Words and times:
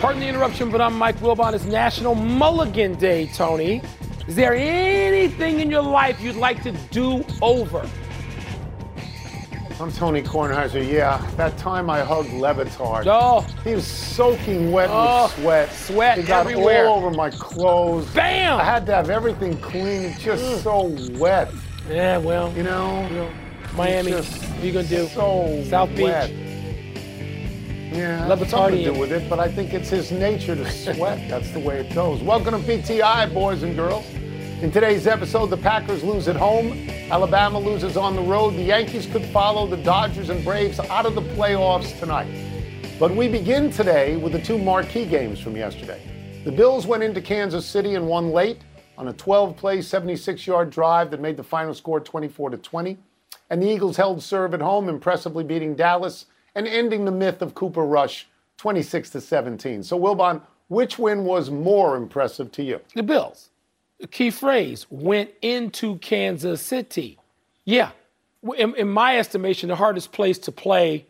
Pardon 0.00 0.20
the 0.20 0.28
interruption, 0.28 0.70
but 0.70 0.80
I'm 0.80 0.96
Mike 0.96 1.16
Wilbon. 1.16 1.54
It's 1.54 1.64
National 1.64 2.14
Mulligan 2.14 2.94
Day, 2.94 3.26
Tony. 3.34 3.82
Is 4.28 4.36
there 4.36 4.54
anything 4.54 5.58
in 5.58 5.68
your 5.70 5.82
life 5.82 6.20
you'd 6.20 6.36
like 6.36 6.62
to 6.62 6.70
do 6.92 7.24
over? 7.42 7.88
I'm 9.80 9.90
Tony 9.90 10.22
Kornheiser. 10.22 10.88
Yeah, 10.88 11.24
that 11.36 11.56
time 11.58 11.90
I 11.90 12.00
hugged 12.00 12.32
Le 12.32 12.54
Batard. 12.54 13.06
Oh. 13.06 13.40
He 13.64 13.74
was 13.74 13.86
soaking 13.86 14.70
wet 14.70 14.88
Oh, 14.92 15.24
with 15.38 15.40
sweat. 15.40 15.72
sweat 15.72 16.18
It 16.18 16.26
got 16.26 16.46
everywhere. 16.46 16.86
all 16.86 16.98
over 16.98 17.10
my 17.10 17.30
clothes. 17.30 18.06
Bam! 18.14 18.60
I 18.60 18.64
had 18.64 18.86
to 18.86 18.94
have 18.94 19.10
everything 19.10 19.56
clean. 19.60 20.02
It's 20.04 20.22
just 20.22 20.44
mm. 20.44 20.62
so 20.62 21.18
wet. 21.18 21.52
Yeah, 21.88 22.18
well, 22.18 22.52
You 22.54 22.62
know? 22.62 23.30
Miami. 23.74 24.12
It's 24.12 24.28
just 24.30 24.42
What 24.48 24.62
are 24.62 24.66
you 24.66 24.72
gonna 24.72 24.86
do? 24.88 25.06
So 25.08 25.64
South 25.68 25.88
Beach. 25.96 26.30
Yeah, 27.98 28.32
that's 28.32 28.50
something 28.52 28.78
to 28.78 28.92
do 28.92 28.96
with 28.96 29.10
it, 29.10 29.28
but 29.28 29.40
I 29.40 29.50
think 29.50 29.74
it's 29.74 29.90
his 29.90 30.12
nature 30.12 30.54
to 30.54 30.70
sweat. 30.94 31.28
That's 31.28 31.50
the 31.50 31.58
way 31.58 31.80
it 31.80 31.92
goes. 31.92 32.22
Welcome 32.22 32.54
to 32.54 32.60
PTI, 32.60 33.34
boys 33.34 33.64
and 33.64 33.74
girls. 33.74 34.06
In 34.62 34.70
today's 34.70 35.08
episode, 35.08 35.46
the 35.46 35.56
Packers 35.56 36.04
lose 36.04 36.28
at 36.28 36.36
home, 36.36 36.88
Alabama 37.10 37.58
loses 37.58 37.96
on 37.96 38.14
the 38.14 38.22
road. 38.22 38.50
The 38.54 38.62
Yankees 38.62 39.06
could 39.06 39.24
follow 39.24 39.66
the 39.66 39.78
Dodgers 39.78 40.28
and 40.28 40.44
Braves 40.44 40.78
out 40.78 41.06
of 41.06 41.16
the 41.16 41.22
playoffs 41.22 41.98
tonight. 41.98 42.32
But 43.00 43.16
we 43.16 43.26
begin 43.26 43.68
today 43.68 44.16
with 44.16 44.30
the 44.30 44.42
two 44.42 44.58
marquee 44.58 45.04
games 45.04 45.40
from 45.40 45.56
yesterday. 45.56 46.00
The 46.44 46.52
Bills 46.52 46.86
went 46.86 47.02
into 47.02 47.20
Kansas 47.20 47.66
City 47.66 47.96
and 47.96 48.06
won 48.06 48.30
late 48.30 48.60
on 48.96 49.08
a 49.08 49.12
12-play, 49.12 49.78
76-yard 49.78 50.70
drive 50.70 51.10
that 51.10 51.20
made 51.20 51.36
the 51.36 51.42
final 51.42 51.74
score 51.74 51.98
24 51.98 52.50
to 52.50 52.58
20. 52.58 52.96
And 53.50 53.60
the 53.60 53.68
Eagles 53.68 53.96
held 53.96 54.22
serve 54.22 54.54
at 54.54 54.60
home, 54.60 54.88
impressively 54.88 55.42
beating 55.42 55.74
Dallas 55.74 56.26
and 56.58 56.66
ending 56.66 57.04
the 57.04 57.12
myth 57.12 57.40
of 57.40 57.54
Cooper 57.54 57.84
Rush 57.84 58.26
26 58.56 59.10
to 59.10 59.20
17. 59.20 59.84
So 59.84 59.96
Wilbon, 59.96 60.42
which 60.66 60.98
win 60.98 61.24
was 61.24 61.50
more 61.50 61.96
impressive 61.96 62.50
to 62.52 62.64
you? 62.64 62.80
The 62.96 63.04
Bills. 63.04 63.50
The 64.00 64.08
key 64.08 64.30
phrase 64.30 64.84
went 64.90 65.30
into 65.40 65.98
Kansas 65.98 66.60
City. 66.60 67.16
Yeah, 67.64 67.90
in, 68.56 68.74
in 68.74 68.88
my 68.88 69.18
estimation, 69.18 69.68
the 69.68 69.76
hardest 69.76 70.10
place 70.10 70.36
to 70.40 70.52
play 70.52 71.06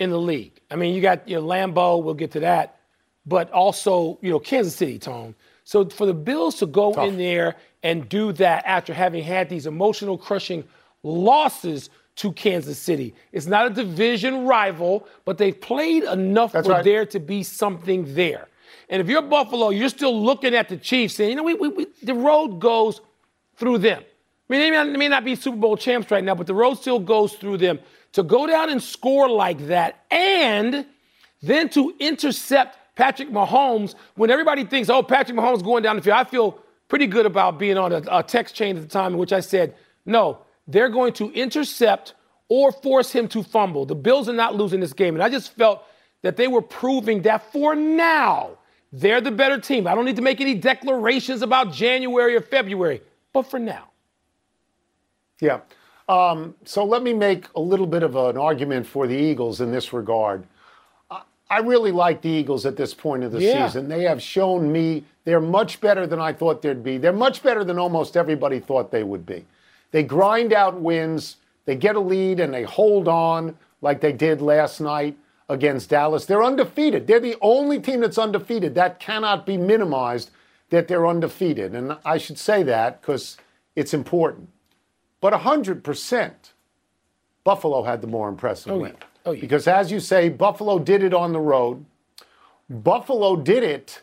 in 0.00 0.10
the 0.10 0.18
league. 0.18 0.60
I 0.72 0.74
mean, 0.74 0.92
you 0.92 1.00
got 1.00 1.28
you 1.28 1.36
know, 1.36 1.42
Lambeau, 1.42 2.02
we'll 2.02 2.14
get 2.14 2.32
to 2.32 2.40
that, 2.40 2.80
but 3.24 3.48
also, 3.52 4.18
you 4.22 4.30
know, 4.30 4.40
Kansas 4.40 4.74
City, 4.74 4.98
Tone. 4.98 5.36
So 5.62 5.88
for 5.88 6.04
the 6.04 6.14
Bills 6.14 6.56
to 6.56 6.66
go 6.66 6.92
Tough. 6.92 7.06
in 7.06 7.16
there 7.16 7.54
and 7.84 8.08
do 8.08 8.32
that 8.32 8.64
after 8.66 8.92
having 8.92 9.22
had 9.22 9.48
these 9.48 9.66
emotional 9.66 10.18
crushing 10.18 10.64
losses 11.04 11.90
to 12.20 12.32
Kansas 12.32 12.78
City. 12.78 13.14
It's 13.32 13.46
not 13.46 13.66
a 13.66 13.70
division 13.70 14.44
rival, 14.44 15.08
but 15.24 15.38
they've 15.38 15.58
played 15.58 16.02
enough 16.02 16.52
That's 16.52 16.66
for 16.66 16.74
right. 16.74 16.84
there 16.84 17.06
to 17.06 17.18
be 17.18 17.42
something 17.42 18.14
there. 18.14 18.46
And 18.90 19.00
if 19.00 19.08
you're 19.08 19.22
Buffalo, 19.22 19.70
you're 19.70 19.88
still 19.88 20.22
looking 20.22 20.54
at 20.54 20.68
the 20.68 20.76
Chiefs 20.76 21.14
saying, 21.14 21.30
you 21.30 21.36
know, 21.36 21.42
we, 21.44 21.54
we, 21.54 21.68
we, 21.68 21.86
the 22.02 22.12
road 22.12 22.60
goes 22.60 23.00
through 23.56 23.78
them. 23.78 24.02
I 24.02 24.52
mean, 24.52 24.60
they 24.60 24.70
may, 24.70 24.76
not, 24.76 24.92
they 24.92 24.98
may 24.98 25.08
not 25.08 25.24
be 25.24 25.34
Super 25.34 25.56
Bowl 25.56 25.78
champs 25.78 26.10
right 26.10 26.22
now, 26.22 26.34
but 26.34 26.46
the 26.46 26.52
road 26.52 26.74
still 26.74 26.98
goes 26.98 27.32
through 27.32 27.56
them. 27.56 27.78
To 28.12 28.22
go 28.22 28.46
down 28.46 28.68
and 28.68 28.82
score 28.82 29.30
like 29.30 29.68
that 29.68 30.04
and 30.10 30.84
then 31.40 31.70
to 31.70 31.94
intercept 32.00 32.96
Patrick 32.96 33.30
Mahomes 33.30 33.94
when 34.16 34.28
everybody 34.28 34.64
thinks, 34.64 34.90
oh, 34.90 35.02
Patrick 35.02 35.38
Mahomes 35.38 35.64
going 35.64 35.82
down 35.82 35.96
the 35.96 36.02
field. 36.02 36.16
I 36.18 36.24
feel 36.24 36.58
pretty 36.88 37.06
good 37.06 37.24
about 37.24 37.58
being 37.58 37.78
on 37.78 37.92
a, 37.92 38.02
a 38.10 38.22
text 38.22 38.54
chain 38.54 38.76
at 38.76 38.82
the 38.82 38.88
time 38.88 39.12
in 39.12 39.18
which 39.18 39.32
I 39.32 39.40
said, 39.40 39.74
no, 40.04 40.40
they're 40.70 40.88
going 40.88 41.12
to 41.14 41.30
intercept 41.32 42.14
or 42.48 42.72
force 42.72 43.12
him 43.12 43.28
to 43.28 43.42
fumble. 43.42 43.86
The 43.86 43.94
Bills 43.94 44.28
are 44.28 44.32
not 44.34 44.54
losing 44.54 44.80
this 44.80 44.92
game. 44.92 45.14
And 45.14 45.22
I 45.22 45.28
just 45.28 45.52
felt 45.54 45.84
that 46.22 46.36
they 46.36 46.48
were 46.48 46.62
proving 46.62 47.22
that 47.22 47.52
for 47.52 47.74
now, 47.74 48.58
they're 48.92 49.20
the 49.20 49.30
better 49.30 49.58
team. 49.60 49.86
I 49.86 49.94
don't 49.94 50.04
need 50.04 50.16
to 50.16 50.22
make 50.22 50.40
any 50.40 50.54
declarations 50.54 51.42
about 51.42 51.72
January 51.72 52.34
or 52.34 52.40
February, 52.40 53.02
but 53.32 53.42
for 53.42 53.58
now. 53.58 53.90
Yeah. 55.40 55.60
Um, 56.08 56.54
so 56.64 56.84
let 56.84 57.02
me 57.02 57.14
make 57.14 57.46
a 57.54 57.60
little 57.60 57.86
bit 57.86 58.02
of 58.02 58.16
an 58.16 58.36
argument 58.36 58.86
for 58.86 59.06
the 59.06 59.16
Eagles 59.16 59.60
in 59.60 59.70
this 59.70 59.92
regard. 59.92 60.44
I- 61.48 61.58
really 61.58 61.90
like 61.90 62.20
the 62.22 62.28
Eagles 62.28 62.64
at 62.64 62.76
this 62.76 62.94
point 62.94 63.24
of 63.24 63.32
the 63.32 63.40
Yeah. 63.42 63.66
season. 63.66 63.88
They 63.88 64.02
have 64.04 64.22
shown 64.22 64.70
me 64.70 65.04
they're 65.24 65.40
much 65.40 65.80
better 65.80 66.06
than 66.06 66.20
I 66.20 66.32
thought 66.32 66.62
they'd 66.62 66.82
be. 66.82 66.96
They're 66.96 67.12
much 67.12 67.42
better 67.42 67.64
than 67.64 67.76
almost 67.78 68.16
everybody 68.16 68.60
thought 68.60 68.92
they 68.92 69.02
would 69.02 69.26
be. 69.26 69.44
They 69.92 70.02
grind 70.02 70.52
out 70.52 70.80
wins, 70.80 71.36
they 71.64 71.76
get 71.76 71.96
a 71.96 72.00
lead, 72.00 72.40
and 72.40 72.52
they 72.54 72.62
hold 72.62 73.08
on 73.08 73.56
like 73.82 74.00
they 74.00 74.12
did 74.12 74.40
last 74.40 74.80
night 74.80 75.16
against 75.48 75.90
Dallas. 75.90 76.26
They're 76.26 76.44
undefeated. 76.44 77.06
They're 77.06 77.18
the 77.20 77.36
only 77.40 77.80
team 77.80 78.00
that's 78.00 78.18
undefeated. 78.18 78.74
That 78.74 79.00
cannot 79.00 79.44
be 79.46 79.56
minimized 79.56 80.30
that 80.70 80.86
they're 80.86 81.06
undefeated. 81.06 81.74
And 81.74 81.96
I 82.04 82.18
should 82.18 82.38
say 82.38 82.62
that 82.64 83.00
because 83.00 83.36
it's 83.74 83.92
important. 83.92 84.48
But 85.20 85.32
100%, 85.32 86.32
Buffalo 87.42 87.82
had 87.82 88.00
the 88.00 88.06
more 88.06 88.28
impressive 88.28 88.72
Oh, 88.72 88.78
win. 88.78 88.92
yeah. 88.98 89.06
Oh, 89.26 89.32
yeah. 89.32 89.40
Because 89.40 89.66
as 89.66 89.90
you 89.90 89.98
say, 90.00 90.28
Buffalo 90.28 90.78
did 90.78 91.02
it 91.02 91.12
on 91.12 91.32
the 91.32 91.40
road. 91.40 91.84
Buffalo 92.68 93.36
did 93.36 93.62
it 93.64 94.02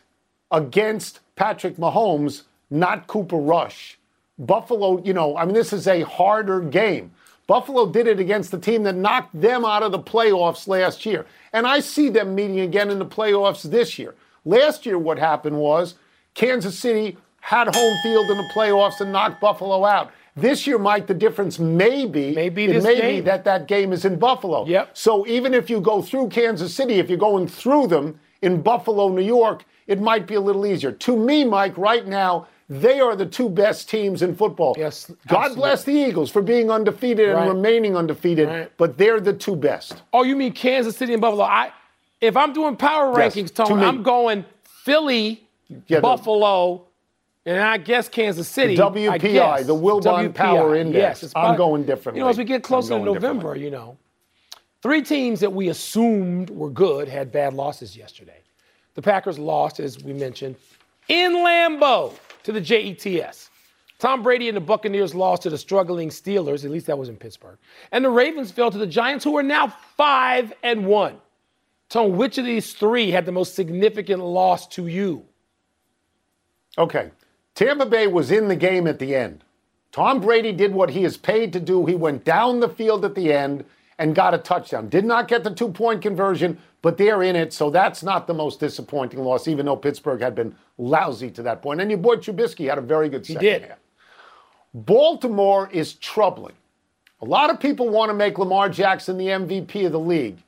against 0.50 1.20
Patrick 1.36 1.76
Mahomes, 1.76 2.42
not 2.70 3.06
Cooper 3.06 3.36
Rush. 3.36 3.97
Buffalo, 4.38 5.02
you 5.02 5.12
know, 5.12 5.36
I 5.36 5.44
mean, 5.44 5.54
this 5.54 5.72
is 5.72 5.86
a 5.86 6.02
harder 6.02 6.60
game. 6.60 7.12
Buffalo 7.46 7.90
did 7.90 8.06
it 8.06 8.20
against 8.20 8.50
the 8.50 8.58
team 8.58 8.82
that 8.82 8.94
knocked 8.94 9.38
them 9.38 9.64
out 9.64 9.82
of 9.82 9.90
the 9.90 9.98
playoffs 9.98 10.68
last 10.68 11.06
year. 11.06 11.24
And 11.52 11.66
I 11.66 11.80
see 11.80 12.10
them 12.10 12.34
meeting 12.34 12.60
again 12.60 12.90
in 12.90 12.98
the 12.98 13.06
playoffs 13.06 13.62
this 13.62 13.98
year. 13.98 14.14
Last 14.44 14.84
year, 14.84 14.98
what 14.98 15.18
happened 15.18 15.56
was 15.56 15.94
Kansas 16.34 16.78
City 16.78 17.16
had 17.40 17.74
home 17.74 17.96
field 18.02 18.30
in 18.30 18.36
the 18.36 18.50
playoffs 18.54 19.00
and 19.00 19.12
knocked 19.12 19.40
Buffalo 19.40 19.84
out. 19.84 20.12
This 20.36 20.66
year, 20.66 20.78
Mike, 20.78 21.06
the 21.06 21.14
difference 21.14 21.58
may 21.58 22.06
be, 22.06 22.32
Maybe 22.32 22.66
it 22.66 22.82
may 22.82 23.00
be 23.00 23.20
that 23.22 23.44
that 23.44 23.66
game 23.66 23.92
is 23.92 24.04
in 24.04 24.18
Buffalo. 24.18 24.66
Yep. 24.66 24.90
So 24.96 25.26
even 25.26 25.52
if 25.52 25.68
you 25.68 25.80
go 25.80 26.00
through 26.00 26.28
Kansas 26.28 26.72
City, 26.72 26.94
if 26.94 27.08
you're 27.08 27.18
going 27.18 27.48
through 27.48 27.88
them 27.88 28.20
in 28.42 28.62
Buffalo, 28.62 29.08
New 29.08 29.22
York, 29.22 29.64
it 29.88 30.00
might 30.00 30.26
be 30.26 30.34
a 30.34 30.40
little 30.40 30.64
easier. 30.66 30.92
To 30.92 31.16
me, 31.16 31.44
Mike, 31.44 31.76
right 31.76 32.06
now, 32.06 32.46
they 32.68 33.00
are 33.00 33.16
the 33.16 33.26
two 33.26 33.48
best 33.48 33.88
teams 33.88 34.22
in 34.22 34.34
football. 34.34 34.74
Yes, 34.76 35.10
God 35.26 35.36
absolutely. 35.38 35.56
bless 35.56 35.84
the 35.84 35.92
Eagles 35.92 36.30
for 36.30 36.42
being 36.42 36.70
undefeated 36.70 37.30
Right. 37.34 37.40
and 37.46 37.48
remaining 37.56 37.96
undefeated, 37.96 38.48
Right. 38.48 38.72
but 38.76 38.98
they're 38.98 39.20
the 39.20 39.32
two 39.32 39.56
best. 39.56 40.02
Oh, 40.12 40.22
you 40.22 40.36
mean 40.36 40.52
Kansas 40.52 40.96
City 40.96 41.12
and 41.14 41.22
Buffalo? 41.22 41.44
I, 41.44 41.72
if 42.20 42.36
I'm 42.36 42.52
doing 42.52 42.76
power 42.76 43.18
Yes, 43.18 43.34
rankings, 43.34 43.48
to 43.54 43.64
Tony, 43.64 43.80
me. 43.82 43.86
I'm 43.86 44.02
going 44.02 44.44
Philly, 44.64 45.46
Yeah, 45.68 45.98
the- 45.98 46.00
Buffalo, 46.02 46.84
and 47.46 47.58
I 47.58 47.78
guess 47.78 48.08
Kansas 48.10 48.46
City. 48.48 48.76
The 48.76 48.82
WPI, 48.82 49.62
the 49.66 49.74
Wilbon 49.74 50.34
Power 50.34 50.74
Index. 50.74 50.96
Yes, 50.98 51.22
it's 51.22 51.32
I'm 51.34 51.56
going 51.56 51.84
differently. 51.84 52.18
You 52.20 52.24
know, 52.24 52.28
as 52.30 52.36
we 52.36 52.44
get 52.44 52.62
closer 52.62 52.98
to 52.98 53.02
November, 53.04 53.56
you 53.56 53.70
know, 53.70 53.96
three 54.82 55.00
teams 55.00 55.40
that 55.40 55.52
we 55.52 55.68
assumed 55.68 56.50
were 56.50 56.68
good 56.70 57.08
had 57.08 57.32
bad 57.32 57.54
losses 57.54 57.96
yesterday. 57.96 58.42
The 58.94 59.00
Packers 59.02 59.38
lost, 59.38 59.80
as 59.80 60.02
we 60.02 60.12
mentioned, 60.12 60.56
in 61.08 61.32
Lambeau 61.36 62.12
to 62.48 62.52
the 62.52 62.60
Jets. 62.62 63.50
Tom 63.98 64.22
Brady 64.22 64.48
and 64.48 64.56
the 64.56 64.60
Buccaneers 64.62 65.14
lost 65.14 65.42
to 65.42 65.50
the 65.50 65.58
struggling 65.58 66.08
Steelers. 66.08 66.64
At 66.64 66.70
least 66.70 66.86
that 66.86 66.96
was 66.96 67.10
in 67.10 67.16
Pittsburgh. 67.16 67.58
And 67.92 68.02
the 68.02 68.10
Ravens 68.10 68.50
fell 68.50 68.70
to 68.70 68.78
the 68.78 68.86
Giants, 68.86 69.22
who 69.22 69.36
are 69.36 69.42
now 69.42 69.68
five 69.96 70.52
and 70.62 70.86
one. 70.86 71.18
Tone, 71.90 72.16
which 72.16 72.38
of 72.38 72.46
these 72.46 72.72
three 72.72 73.10
had 73.10 73.26
the 73.26 73.32
most 73.32 73.54
significant 73.54 74.22
loss 74.22 74.66
to 74.68 74.86
you? 74.86 75.26
Okay. 76.78 77.10
Tampa 77.54 77.84
Bay 77.84 78.06
was 78.06 78.30
in 78.30 78.48
the 78.48 78.56
game 78.56 78.86
at 78.86 78.98
the 78.98 79.14
end. 79.14 79.44
Tom 79.92 80.20
Brady 80.20 80.52
did 80.52 80.72
what 80.72 80.90
he 80.90 81.04
is 81.04 81.18
paid 81.18 81.52
to 81.52 81.60
do. 81.60 81.84
He 81.84 81.94
went 81.94 82.24
down 82.24 82.60
the 82.60 82.68
field 82.68 83.04
at 83.04 83.14
the 83.14 83.32
end 83.32 83.64
and 83.98 84.14
got 84.14 84.32
a 84.32 84.38
touchdown. 84.38 84.88
Did 84.88 85.04
not 85.04 85.28
get 85.28 85.44
the 85.44 85.54
two 85.54 85.70
point 85.70 86.00
conversion, 86.00 86.58
but 86.82 86.96
they're 86.96 87.22
in 87.22 87.36
it. 87.36 87.52
So 87.52 87.70
that's 87.70 88.02
not 88.02 88.26
the 88.26 88.34
most 88.34 88.60
disappointing 88.60 89.20
loss, 89.20 89.48
even 89.48 89.66
though 89.66 89.76
Pittsburgh 89.76 90.20
had 90.20 90.34
been 90.34 90.54
lousy 90.76 91.30
to 91.32 91.42
that 91.42 91.62
point. 91.62 91.80
And 91.80 91.90
your 91.90 91.98
boy 91.98 92.16
Trubisky 92.16 92.68
had 92.68 92.78
a 92.78 92.82
very 92.82 93.08
good 93.08 93.26
second 93.26 93.42
he 93.42 93.48
did. 93.48 93.62
half. 93.62 93.78
Baltimore 94.74 95.68
is 95.72 95.94
troubling. 95.94 96.54
A 97.20 97.24
lot 97.24 97.50
of 97.50 97.58
people 97.58 97.88
want 97.88 98.10
to 98.10 98.14
make 98.14 98.38
Lamar 98.38 98.68
Jackson 98.68 99.18
the 99.18 99.26
MVP 99.26 99.86
of 99.86 99.92
the 99.92 99.98
league. 99.98 100.38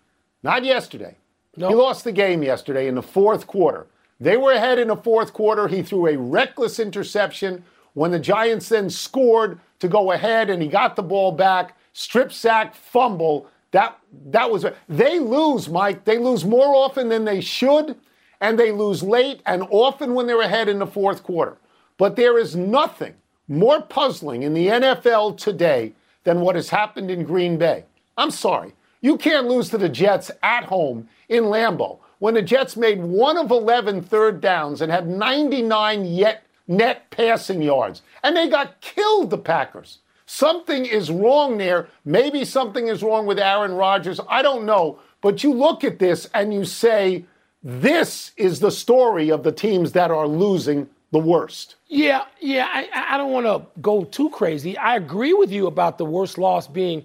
Not 0.43 0.65
yesterday. 0.65 1.17
He 1.56 1.65
lost 1.65 2.05
the 2.05 2.12
game 2.12 2.43
yesterday 2.43 2.87
in 2.87 2.94
the 2.94 3.03
fourth 3.03 3.47
quarter. 3.47 3.87
They 4.21 4.37
were 4.37 4.53
ahead 4.53 4.79
in 4.79 4.88
the 4.88 4.97
fourth 4.97 5.33
quarter. 5.33 5.67
He 5.67 5.83
threw 5.83 6.06
a 6.06 6.17
reckless 6.17 6.79
interception 6.79 7.65
when 7.94 8.12
the 8.12 8.21
Giants 8.21 8.69
then 8.69 8.88
scored 8.88 9.59
to 9.81 9.88
go 9.88 10.12
ahead 10.12 10.49
and 10.49 10.62
he 10.62 10.69
got 10.69 10.94
the 10.94 11.03
ball 11.03 11.33
back, 11.33 11.76
strip 11.93 12.33
sack, 12.33 12.75
fumble. 12.75 13.49
That 13.73 13.99
that 14.27 14.51
was 14.51 14.67
they 14.89 15.19
lose, 15.19 15.69
Mike. 15.69 16.05
They 16.05 16.19
lose 16.19 16.45
more 16.45 16.75
often 16.75 17.09
than 17.09 17.25
they 17.25 17.41
should, 17.41 17.97
and 18.41 18.59
they 18.59 18.73
lose 18.73 19.03
late 19.03 19.43
and 19.47 19.65
often 19.71 20.15
when 20.15 20.27
they're 20.27 20.41
ahead 20.41 20.69
in 20.69 20.79
the 20.79 20.87
fourth 20.87 21.23
quarter. 21.23 21.57
But 21.97 22.17
there 22.17 22.39
is 22.39 22.57
nothing 22.57 23.15
more 23.47 23.83
puzzling 23.83 24.43
in 24.43 24.55
the 24.55 24.69
NFL 24.69 25.37
today 25.37 25.93
than 26.25 26.41
what 26.41 26.55
has 26.55 26.71
happened 26.71 27.11
in 27.11 27.25
Green 27.25 27.59
Bay. 27.59 27.85
I'm 28.17 28.31
sorry. 28.31 28.73
You 29.01 29.17
can't 29.17 29.49
lose 29.49 29.71
to 29.71 29.79
the 29.79 29.89
Jets 29.89 30.31
at 30.43 30.65
home 30.65 31.09
in 31.29 31.45
Lambeau 31.45 31.99
when 32.19 32.35
the 32.35 32.43
Jets 32.43 32.77
made 32.77 33.03
one 33.03 33.39
of 33.39 33.51
11 33.51 34.03
third 34.03 34.41
downs 34.41 34.83
and 34.83 34.93
had 34.93 35.09
99 35.09 36.05
yet 36.05 36.45
net 36.69 37.11
passing 37.11 37.61
yards. 37.61 38.03
And 38.23 38.37
they 38.37 38.49
got 38.49 38.81
killed, 38.81 39.31
the 39.31 39.39
Packers. 39.39 39.99
Something 40.32 40.87
is 40.87 41.11
wrong 41.11 41.59
there. 41.59 41.88
Maybe 42.05 42.44
something 42.44 42.87
is 42.87 43.03
wrong 43.03 43.27
with 43.27 43.41
Aaron 43.41 43.73
Rodgers. 43.73 44.21
I 44.29 44.43
don't 44.43 44.65
know. 44.65 45.00
But 45.23 45.43
you 45.43 45.53
look 45.53 45.82
at 45.82 45.99
this 45.99 46.29
and 46.32 46.55
you 46.55 46.65
say, 46.65 47.25
this 47.65 48.31
is 48.37 48.61
the 48.61 48.71
story 48.71 49.32
of 49.32 49.43
the 49.43 49.50
teams 49.50 49.91
that 49.93 50.12
are 50.12 50.29
losing 50.29 50.88
the 51.11 51.19
worst. 51.19 51.75
Yeah, 51.88 52.27
yeah. 52.41 52.69
I, 52.73 53.15
I 53.15 53.19
don't 53.19 53.32
want 53.32 53.47
to 53.47 53.67
go 53.81 54.05
too 54.05 54.31
crazy. 54.31 54.79
I 54.79 54.94
agree 54.94 55.32
with 55.32 55.50
you 55.50 55.67
about 55.67 55.99
the 55.99 56.05
worst 56.06 56.38
loss 56.38 56.69
being 56.69 57.05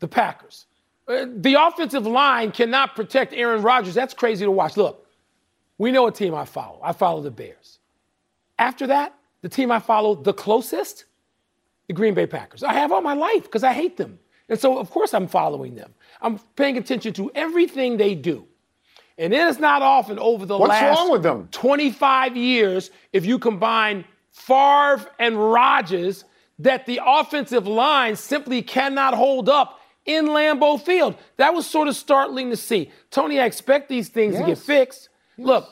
the 0.00 0.06
Packers. 0.06 0.66
Uh, 1.08 1.24
the 1.34 1.54
offensive 1.54 2.06
line 2.06 2.52
cannot 2.52 2.94
protect 2.94 3.32
Aaron 3.32 3.62
Rodgers. 3.62 3.94
That's 3.94 4.12
crazy 4.12 4.44
to 4.44 4.50
watch. 4.50 4.76
Look, 4.76 5.08
we 5.78 5.92
know 5.92 6.06
a 6.08 6.12
team 6.12 6.34
I 6.34 6.44
follow. 6.44 6.78
I 6.82 6.92
follow 6.92 7.22
the 7.22 7.30
Bears. 7.30 7.78
After 8.58 8.86
that, 8.88 9.14
the 9.40 9.48
team 9.48 9.70
I 9.70 9.78
follow 9.78 10.14
the 10.14 10.34
closest, 10.34 11.06
the 11.86 11.94
Green 11.94 12.14
Bay 12.14 12.26
Packers. 12.26 12.62
I 12.62 12.72
have 12.74 12.92
all 12.92 13.02
my 13.02 13.14
life 13.14 13.44
because 13.44 13.64
I 13.64 13.72
hate 13.72 13.96
them. 13.96 14.18
And 14.48 14.58
so, 14.58 14.78
of 14.78 14.90
course, 14.90 15.12
I'm 15.14 15.26
following 15.26 15.74
them. 15.74 15.94
I'm 16.20 16.38
paying 16.56 16.76
attention 16.76 17.12
to 17.14 17.30
everything 17.34 17.96
they 17.96 18.14
do. 18.14 18.46
And 19.18 19.32
it 19.32 19.40
is 19.40 19.58
not 19.58 19.82
often 19.82 20.18
over 20.18 20.44
the 20.44 20.58
What's 20.58 20.70
last 20.70 20.98
wrong 20.98 21.10
with 21.10 21.22
them? 21.22 21.48
25 21.50 22.36
years, 22.36 22.90
if 23.12 23.24
you 23.24 23.38
combine 23.38 24.04
Favre 24.30 25.10
and 25.18 25.38
Rodgers, 25.38 26.24
that 26.58 26.86
the 26.86 27.00
offensive 27.04 27.66
line 27.66 28.16
simply 28.16 28.62
cannot 28.62 29.14
hold 29.14 29.48
up 29.48 29.80
in 30.04 30.26
Lambeau 30.26 30.80
Field. 30.80 31.16
That 31.36 31.54
was 31.54 31.66
sort 31.66 31.88
of 31.88 31.96
startling 31.96 32.50
to 32.50 32.56
see. 32.56 32.90
Tony, 33.10 33.40
I 33.40 33.46
expect 33.46 33.88
these 33.88 34.08
things 34.08 34.34
yes. 34.34 34.42
to 34.42 34.46
get 34.46 34.58
fixed. 34.58 35.08
Yes. 35.36 35.46
Look, 35.46 35.68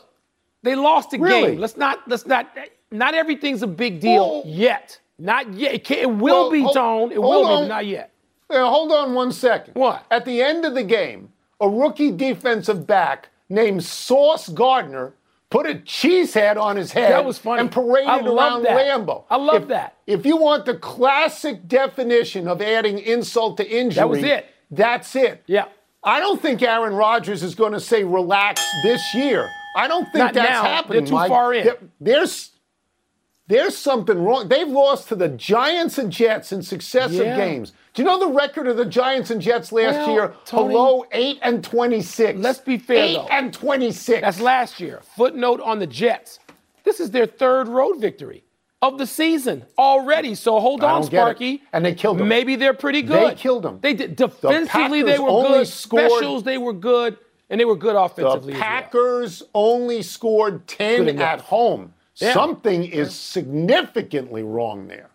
they 0.62 0.75
lost 0.75 1.12
a 1.14 1.19
really? 1.19 1.52
game. 1.52 1.60
Let's 1.60 1.76
not 1.76 2.00
let's 2.08 2.26
not 2.26 2.50
not 2.90 3.14
everything's 3.14 3.62
a 3.62 3.67
big 3.67 4.00
deal 4.00 4.43
well, 4.43 4.43
yet. 4.46 4.99
Not 5.19 5.52
yet. 5.55 5.75
It, 5.75 5.90
it 5.90 6.11
will 6.11 6.19
well, 6.19 6.50
be, 6.50 6.61
hold, 6.61 6.75
Tone. 6.75 7.12
It 7.12 7.20
will 7.20 7.44
on. 7.44 7.64
be, 7.64 7.69
not 7.69 7.87
yet. 7.87 8.12
Yeah, 8.50 8.69
hold 8.69 8.93
on 8.93 9.14
one 9.14 9.32
second. 9.32 9.75
What? 9.75 10.05
At 10.11 10.25
the 10.25 10.43
end 10.43 10.64
of 10.64 10.75
the 10.75 10.84
game, 10.84 11.32
a 11.61 11.69
rookie 11.69 12.11
defensive 12.11 12.87
back 12.87 13.31
named 13.49 13.84
Sauce 13.84 14.49
Gardner 14.49 15.14
put 15.50 15.66
a 15.66 15.76
cheese 15.76 16.34
head 16.34 16.58
on 16.58 16.76
his 16.76 16.93
head 16.93 17.12
that 17.12 17.25
was 17.25 17.38
funny. 17.38 17.61
and 17.61 17.70
paraded 17.70 18.26
around 18.26 18.64
that. 18.64 18.76
Lambeau. 18.76 19.25
I 19.31 19.37
love 19.37 19.62
if, 19.62 19.69
that. 19.69 19.96
If 20.06 20.26
you 20.26 20.37
want 20.37 20.66
the 20.66 20.75
classic 20.75 21.69
definition 21.69 22.49
of 22.49 22.60
adding 22.60 22.99
insult 22.99 23.56
to 23.58 23.69
injury, 23.69 23.94
that 23.94 24.08
was 24.08 24.22
it. 24.22 24.46
That's 24.70 25.14
it. 25.14 25.43
Yeah. 25.46 25.67
I 26.02 26.20
don't 26.20 26.43
think 26.43 26.60
Aaron 26.60 26.94
Rodgers 26.94 27.43
is 27.43 27.55
going 27.55 27.72
to 27.72 27.81
say 27.81 28.05
relax 28.05 28.60
this 28.82 29.14
year. 29.14 29.49
I 29.76 29.88
don't 29.88 30.05
think 30.05 30.17
Not 30.17 30.34
that's 30.34 30.50
now. 30.50 30.64
happening. 30.64 31.05
They're 31.05 31.08
too 31.08 31.14
Mike. 31.14 31.28
far 31.28 31.55
in. 31.55 31.64
There, 31.64 31.78
there's 32.00 32.50
there's 33.46 33.76
something 33.76 34.23
wrong. 34.23 34.49
They've 34.49 34.69
lost 34.69 35.08
to 35.08 35.17
the 35.17 35.29
Giants 35.29 35.99
and 35.99 36.11
Jets 36.11 36.52
in 36.52 36.62
successive 36.62 37.26
yeah. 37.26 37.37
games. 37.37 37.73
Do 37.93 38.02
you 38.02 38.06
know 38.06 38.19
the 38.19 38.32
record 38.32 38.67
of 38.67 38.76
the 38.76 38.87
Giants 38.87 39.31
and 39.31 39.41
Jets 39.41 39.70
last 39.70 39.94
well, 39.94 40.11
year? 40.12 40.35
Tony, 40.44 40.75
Below 40.75 41.05
eight 41.12 41.38
and 41.43 41.62
twenty-six. 41.62 42.38
Let's 42.38 42.58
be 42.58 42.79
fair, 42.79 43.05
eight 43.05 43.14
though. 43.14 43.29
and 43.29 43.52
twenty-six. 43.52 44.23
That's 44.23 44.41
last 44.41 44.81
year. 44.81 45.02
Footnote 45.17 45.61
on 45.61 45.79
the 45.79 45.87
Jets. 45.87 46.38
This 46.85 47.00
is 47.00 47.11
their 47.11 47.26
third 47.26 47.69
road 47.69 48.00
victory 48.00 48.44
of 48.82 48.99
the 48.99 49.06
season 49.06 49.64
already. 49.79 50.35
So 50.35 50.58
hold 50.61 50.82
on, 50.82 51.05
Sparky. 51.05 51.62
And 51.73 51.85
they 51.85 51.94
killed 51.94 52.19
them. 52.19 52.29
Maybe 52.29 52.56
they're 52.56 52.75
pretty 52.75 53.02
good. 53.02 53.32
They 53.32 53.35
killed 53.35 53.62
them. 53.62 53.79
They 53.81 53.94
did 53.94 54.17
defensively. 54.17 55.02
The 55.02 55.12
they 55.12 55.19
were 55.19 55.43
good. 55.43 55.67
Scored, 55.67 56.11
Specials. 56.11 56.43
They 56.43 56.58
were 56.58 56.73
good, 56.73 57.17
and 57.49 57.61
they 57.61 57.64
were 57.64 57.76
good 57.76 57.96
offensively. 57.96 58.55
The 58.55 58.58
Packers 58.58 59.41
well. 59.41 59.50
only 59.64 60.02
scored 60.02 60.67
ten 60.67 61.20
at 61.20 61.41
home. 61.41 61.94
Yeah. 62.16 62.32
Something 62.32 62.84
is 62.84 63.14
significantly 63.14 64.43
wrong 64.43 64.87
there. 64.87 65.11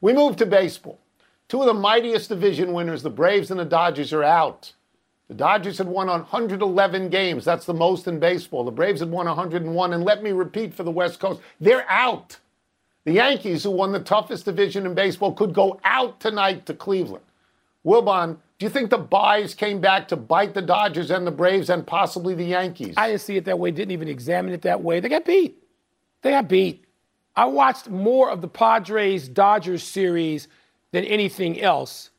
We 0.00 0.12
move 0.12 0.36
to 0.36 0.46
baseball. 0.46 0.98
Two 1.48 1.60
of 1.60 1.66
the 1.66 1.74
mightiest 1.74 2.28
division 2.28 2.72
winners, 2.72 3.02
the 3.02 3.10
Braves 3.10 3.50
and 3.50 3.60
the 3.60 3.64
Dodgers, 3.64 4.12
are 4.12 4.22
out. 4.22 4.72
The 5.28 5.34
Dodgers 5.34 5.78
had 5.78 5.88
won 5.88 6.06
111 6.06 7.08
games. 7.08 7.44
That's 7.44 7.66
the 7.66 7.74
most 7.74 8.06
in 8.06 8.18
baseball. 8.18 8.64
The 8.64 8.70
Braves 8.70 9.00
had 9.00 9.10
won 9.10 9.26
101. 9.26 9.92
And 9.92 10.04
let 10.04 10.22
me 10.22 10.32
repeat 10.32 10.74
for 10.74 10.82
the 10.82 10.90
West 10.90 11.18
Coast, 11.18 11.40
they're 11.60 11.90
out. 11.90 12.38
The 13.04 13.12
Yankees, 13.12 13.64
who 13.64 13.70
won 13.70 13.92
the 13.92 14.00
toughest 14.00 14.44
division 14.44 14.86
in 14.86 14.94
baseball, 14.94 15.32
could 15.32 15.52
go 15.52 15.80
out 15.84 16.20
tonight 16.20 16.66
to 16.66 16.74
Cleveland. 16.74 17.24
Wilbon, 17.84 18.38
do 18.58 18.66
you 18.66 18.70
think 18.70 18.88
the 18.90 18.98
byes 18.98 19.54
came 19.54 19.80
back 19.80 20.08
to 20.08 20.16
bite 20.16 20.54
the 20.54 20.62
Dodgers 20.62 21.10
and 21.10 21.26
the 21.26 21.30
Braves 21.30 21.68
and 21.68 21.86
possibly 21.86 22.34
the 22.34 22.44
Yankees? 22.44 22.94
I 22.96 23.08
didn't 23.08 23.20
see 23.20 23.36
it 23.36 23.44
that 23.44 23.58
way, 23.58 23.70
didn't 23.70 23.90
even 23.92 24.08
examine 24.08 24.54
it 24.54 24.62
that 24.62 24.82
way. 24.82 25.00
They 25.00 25.08
got 25.08 25.24
beat. 25.24 25.63
They 26.24 26.30
got 26.30 26.48
beat. 26.48 26.84
I 27.36 27.44
watched 27.44 27.90
more 27.90 28.30
of 28.30 28.40
the 28.40 28.48
Padres 28.48 29.28
Dodgers 29.28 29.82
series 29.82 30.48
than 30.90 31.04
anything 31.04 31.60
else. 31.60 32.10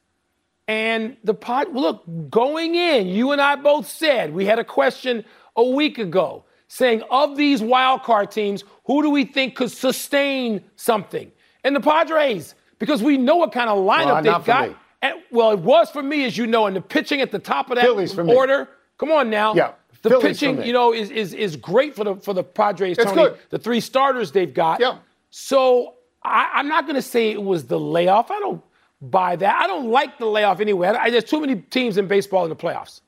And 0.67 1.17
the 1.23 1.33
pod, 1.33 1.73
look, 1.73 2.03
going 2.29 2.75
in, 2.75 3.07
you 3.07 3.31
and 3.31 3.41
I 3.41 3.55
both 3.55 3.89
said, 3.89 4.33
we 4.33 4.45
had 4.45 4.59
a 4.59 4.63
question 4.63 5.25
a 5.55 5.63
week 5.63 5.97
ago 5.97 6.45
saying, 6.67 7.01
of 7.09 7.35
these 7.35 7.63
wild 7.63 8.03
card 8.03 8.29
teams, 8.29 8.63
who 8.85 9.01
do 9.01 9.09
we 9.09 9.25
think 9.25 9.55
could 9.55 9.71
sustain 9.71 10.63
something? 10.75 11.31
And 11.63 11.75
the 11.75 11.81
Padres, 11.81 12.53
because 12.77 13.01
we 13.01 13.17
know 13.17 13.37
what 13.37 13.51
kind 13.51 13.69
of 13.69 13.79
lineup 13.79 14.23
well, 14.23 14.37
they've 14.37 14.45
got. 14.45 14.69
And, 15.01 15.15
well, 15.31 15.51
it 15.51 15.59
was 15.59 15.89
for 15.89 16.03
me, 16.03 16.25
as 16.25 16.37
you 16.37 16.45
know, 16.45 16.67
and 16.67 16.75
the 16.75 16.81
pitching 16.81 17.21
at 17.21 17.31
the 17.31 17.39
top 17.39 17.71
of 17.71 17.77
that 17.77 17.85
Phillies 17.85 18.17
order. 18.17 18.69
Come 18.99 19.11
on 19.11 19.31
now. 19.31 19.55
Yeah. 19.55 19.71
The 20.05 20.11
Phillies 20.11 20.39
pitching, 20.39 20.63
you 20.63 20.71
know, 20.71 20.93
is, 20.93 21.09
is 21.09 21.33
is 21.33 21.55
great 21.55 21.95
for 21.95 22.03
the 22.03 22.15
for 22.17 22.33
the 22.33 22.43
Padres. 22.43 22.97
It's 22.97 23.05
Tony. 23.05 23.29
good. 23.29 23.39
The 23.49 23.57
three 23.57 23.79
starters 23.79 24.31
they've 24.31 24.53
got. 24.53 24.79
Yeah. 24.79 24.99
So 25.31 25.95
I, 26.23 26.51
I'm 26.53 26.67
not 26.67 26.85
going 26.85 26.95
to 26.95 27.01
say 27.01 27.31
it 27.31 27.41
was 27.41 27.65
the 27.65 27.79
layoff. 27.79 28.29
I 28.29 28.39
don't 28.39 28.61
buy 29.01 29.35
that. 29.35 29.61
I 29.61 29.65
don't 29.65 29.89
like 29.89 30.19
the 30.19 30.27
layoff 30.27 30.59
anyway. 30.59 30.89
I, 30.89 31.09
there's 31.09 31.23
too 31.23 31.41
many 31.41 31.55
teams 31.55 31.97
in 31.97 32.07
baseball 32.07 32.43
in 32.43 32.49
the 32.49 32.55
playoffs. 32.55 33.01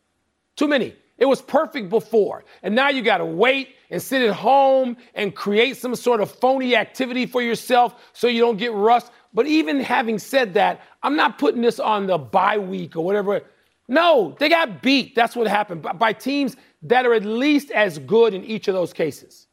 Too 0.55 0.67
many. 0.67 0.95
It 1.19 1.25
was 1.25 1.41
perfect 1.41 1.89
before, 1.89 2.43
and 2.63 2.75
now 2.75 2.89
you 2.89 3.01
got 3.01 3.17
to 3.17 3.25
wait 3.25 3.75
and 3.89 4.01
sit 4.01 4.21
at 4.21 4.35
home 4.35 4.97
and 5.13 5.35
create 5.35 5.77
some 5.77 5.95
sort 5.95 6.19
of 6.19 6.31
phony 6.31 6.75
activity 6.75 7.25
for 7.25 7.41
yourself 7.41 7.95
so 8.13 8.27
you 8.27 8.41
don't 8.41 8.57
get 8.57 8.73
rust. 8.73 9.11
But 9.33 9.45
even 9.47 9.79
having 9.79 10.19
said 10.19 10.55
that, 10.55 10.81
I'm 11.03 11.15
not 11.15 11.37
putting 11.37 11.61
this 11.61 11.79
on 11.79 12.07
the 12.07 12.17
bye 12.17 12.57
week 12.57 12.95
or 12.95 13.03
whatever. 13.03 13.41
No, 13.87 14.35
they 14.39 14.49
got 14.49 14.81
beat. 14.81 15.15
That's 15.15 15.35
what 15.35 15.47
happened 15.47 15.81
by, 15.81 15.93
by 15.93 16.13
teams 16.13 16.55
that 16.83 17.05
are 17.05 17.13
at 17.13 17.25
least 17.25 17.71
as 17.71 17.99
good 17.99 18.33
in 18.33 18.43
each 18.43 18.67
of 18.67 18.73
those 18.73 18.93
cases. 18.93 19.47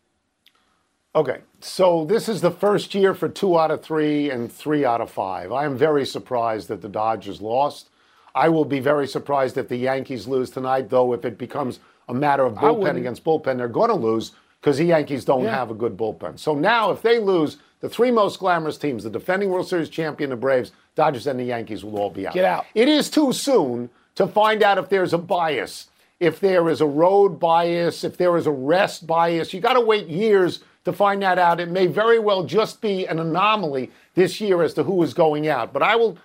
Okay, 1.17 1.43
so 1.61 2.05
this 2.05 2.29
is 2.29 2.41
the 2.41 2.51
first 2.51 2.93
year 2.95 3.15
for 3.15 3.29
two 3.29 3.57
out 3.59 3.71
of 3.71 3.83
three 3.83 4.31
and 4.31 4.53
three 4.53 4.85
out 4.85 5.01
of 5.01 5.11
five. 5.11 5.53
I 5.53 5.65
am 5.65 5.77
very 5.77 6.05
surprised 6.05 6.67
that 6.69 6.83
the 6.83 6.89
Dodgers 6.89 7.41
lost. 7.41 7.91
I 8.35 8.49
will 8.49 8.65
be 8.65 8.81
very 8.81 9.07
surprised 9.07 9.57
if 9.57 9.69
the 9.69 9.77
Yankees 9.77 10.27
lose 10.27 10.51
tonight, 10.51 10.91
though, 10.91 11.13
if 11.13 11.25
it 11.25 11.39
becomes 11.39 11.79
a 12.09 12.15
matter 12.15 12.45
of 12.45 12.55
bullpen 12.55 12.97
against 12.97 13.23
bullpen, 13.23 13.59
they're 13.59 13.69
going 13.69 13.91
to 13.91 13.97
lose 13.97 14.33
because 14.61 14.79
the 14.79 14.85
Yankees 14.87 15.25
don't 15.25 15.45
Yeah. 15.45 15.55
have 15.55 15.71
a 15.71 15.75
good 15.75 15.97
bullpen. 15.97 16.37
So 16.37 16.53
now, 16.55 16.91
if 16.91 17.01
they 17.01 17.21
lose, 17.21 17.59
the 17.79 17.89
three 17.89 18.11
most 18.11 18.41
glamorous 18.41 18.77
teams, 18.77 19.05
the 19.05 19.11
defending 19.11 19.51
World 19.51 19.69
Series 19.69 19.89
champion, 19.89 20.31
the 20.31 20.37
Braves, 20.37 20.73
Dodgers, 20.97 21.29
and 21.29 21.39
the 21.39 21.45
Yankees, 21.45 21.85
will 21.85 21.97
all 21.97 22.11
be 22.11 22.27
out. 22.27 22.35
Get 22.35 22.45
out. 22.45 22.67
It 22.75 22.89
is 22.89 23.09
too 23.09 23.33
soon 23.33 23.89
to 24.15 24.27
find 24.27 24.63
out 24.63 24.79
if 24.79 24.89
there's 24.89 25.13
a 25.13 25.19
bias, 25.19 25.89
if 26.21 26.41
there 26.41 26.69
is 26.69 26.81
a 26.81 26.87
road 26.87 27.41
bias, 27.41 28.05
if 28.05 28.17
there 28.17 28.37
is 28.37 28.47
a 28.47 28.53
rest 28.53 29.07
bias. 29.07 29.53
You 29.53 29.61
got 29.61 29.75
to 29.75 29.81
wait 29.81 30.07
years 30.07 30.61
to 30.85 30.93
find 30.93 31.23
that 31.23 31.39
out. 31.39 31.61
It 31.61 31.71
may 31.71 31.87
very 31.87 32.19
well 32.19 32.45
just 32.45 32.81
be 32.81 33.07
an 33.07 33.19
anomaly 33.19 33.91
this 34.15 34.41
year 34.41 34.63
as 34.63 34.75
to 34.75 34.85
who 34.85 35.03
is 35.03 35.15
going 35.15 35.49
out. 35.49 35.73
But 35.73 35.83
I 35.83 35.97
will. 35.97 36.19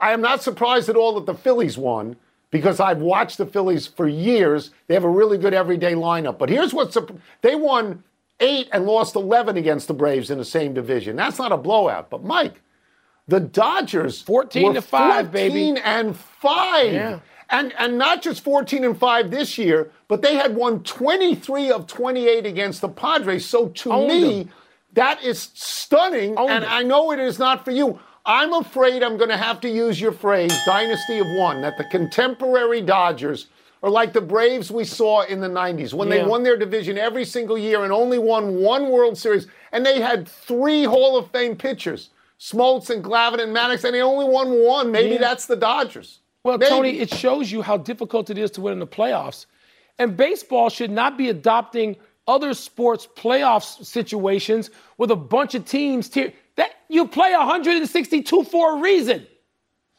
I 0.00 0.12
am 0.12 0.20
not 0.20 0.42
surprised 0.42 0.88
at 0.88 0.96
all 0.96 1.14
that 1.16 1.26
the 1.26 1.34
Phillies 1.34 1.76
won 1.76 2.16
because 2.50 2.78
I've 2.78 3.00
watched 3.00 3.36
the 3.38 3.46
Phillies 3.46 3.88
for 3.88 4.06
years. 4.06 4.70
They 4.86 4.94
have 4.94 5.04
a 5.04 5.10
really 5.10 5.38
good 5.38 5.54
everyday 5.54 5.94
lineup. 5.94 6.38
But 6.38 6.48
here's 6.50 6.72
what's 6.72 6.96
they 7.42 7.56
won 7.56 8.04
eight 8.40 8.68
and 8.72 8.86
lost 8.86 9.16
11 9.16 9.56
against 9.56 9.88
the 9.88 9.94
Braves 9.94 10.30
in 10.30 10.38
the 10.38 10.44
same 10.44 10.72
division. 10.72 11.16
That's 11.16 11.38
not 11.38 11.52
a 11.52 11.56
blowout. 11.56 12.10
But 12.10 12.22
Mike, 12.22 12.60
the 13.28 13.40
Dodgers 13.40 14.22
14 14.22 14.62
were 14.64 14.74
to 14.74 14.82
5, 14.82 15.26
14 15.26 15.32
baby. 15.32 15.80
and 15.84 16.16
5. 16.16 16.92
Yeah. 16.92 17.20
And 17.50 17.72
and 17.78 17.96
not 17.96 18.20
just 18.22 18.42
14 18.44 18.84
and 18.84 18.98
5 18.98 19.30
this 19.30 19.56
year, 19.56 19.90
but 20.08 20.20
they 20.22 20.34
had 20.34 20.54
won 20.54 20.82
23 20.82 21.70
of 21.70 21.86
28 21.86 22.44
against 22.44 22.80
the 22.80 22.88
Padres. 22.88 23.46
So 23.46 23.68
to 23.68 23.92
Owned 23.92 24.08
me, 24.08 24.42
them. 24.42 24.52
that 24.94 25.22
is 25.22 25.50
stunning. 25.54 26.36
Owned 26.36 26.50
and 26.50 26.64
them. 26.64 26.70
I 26.72 26.82
know 26.82 27.10
it 27.12 27.18
is 27.18 27.38
not 27.38 27.64
for 27.64 27.70
you. 27.70 27.98
I'm 28.26 28.52
afraid 28.52 29.02
I'm 29.02 29.16
going 29.16 29.30
to 29.30 29.38
have 29.38 29.60
to 29.62 29.70
use 29.70 29.98
your 29.98 30.12
phrase, 30.12 30.52
dynasty 30.66 31.18
of 31.18 31.26
one, 31.38 31.62
that 31.62 31.78
the 31.78 31.84
contemporary 31.84 32.82
Dodgers 32.82 33.46
are 33.82 33.88
like 33.88 34.12
the 34.12 34.20
Braves 34.20 34.70
we 34.70 34.84
saw 34.84 35.22
in 35.22 35.40
the 35.40 35.48
90s 35.48 35.94
when 35.94 36.10
they 36.10 36.22
won 36.22 36.42
their 36.42 36.56
division 36.58 36.98
every 36.98 37.24
single 37.24 37.56
year 37.56 37.84
and 37.84 37.92
only 37.92 38.18
won 38.18 38.56
one 38.56 38.90
World 38.90 39.16
Series. 39.16 39.46
And 39.72 39.86
they 39.86 40.00
had 40.02 40.28
three 40.28 40.84
Hall 40.84 41.16
of 41.16 41.30
Fame 41.30 41.56
pitchers, 41.56 42.10
Smoltz 42.38 42.90
and 42.90 43.02
Glavine 43.02 43.42
and 43.42 43.54
Maddux, 43.54 43.84
and 43.84 43.94
they 43.94 44.00
only 44.02 44.24
won 44.26 44.62
one. 44.64 44.92
Maybe 44.92 45.14
Yeah. 45.14 45.18
that's 45.20 45.46
the 45.46 45.56
Dodgers. 45.56 46.20
Well, 46.44 46.56
Maybe. 46.58 46.70
Tony, 46.70 46.98
it 47.00 47.12
shows 47.12 47.50
you 47.50 47.62
how 47.62 47.76
difficult 47.76 48.30
it 48.30 48.38
is 48.38 48.50
to 48.52 48.60
win 48.60 48.72
in 48.74 48.78
the 48.78 48.86
playoffs. 48.86 49.46
And 49.98 50.16
baseball 50.16 50.70
should 50.70 50.90
not 50.92 51.18
be 51.18 51.28
adopting 51.28 51.96
other 52.28 52.54
sports 52.54 53.08
playoff 53.16 53.84
situations 53.84 54.70
with 54.98 55.10
a 55.10 55.16
bunch 55.16 55.54
of 55.54 55.64
teams. 55.64 56.08
Tier- 56.08 56.32
that 56.56 56.70
you 56.88 57.06
play 57.08 57.32
162 57.34 58.44
for 58.44 58.76
a 58.76 58.80
reason. 58.80 59.26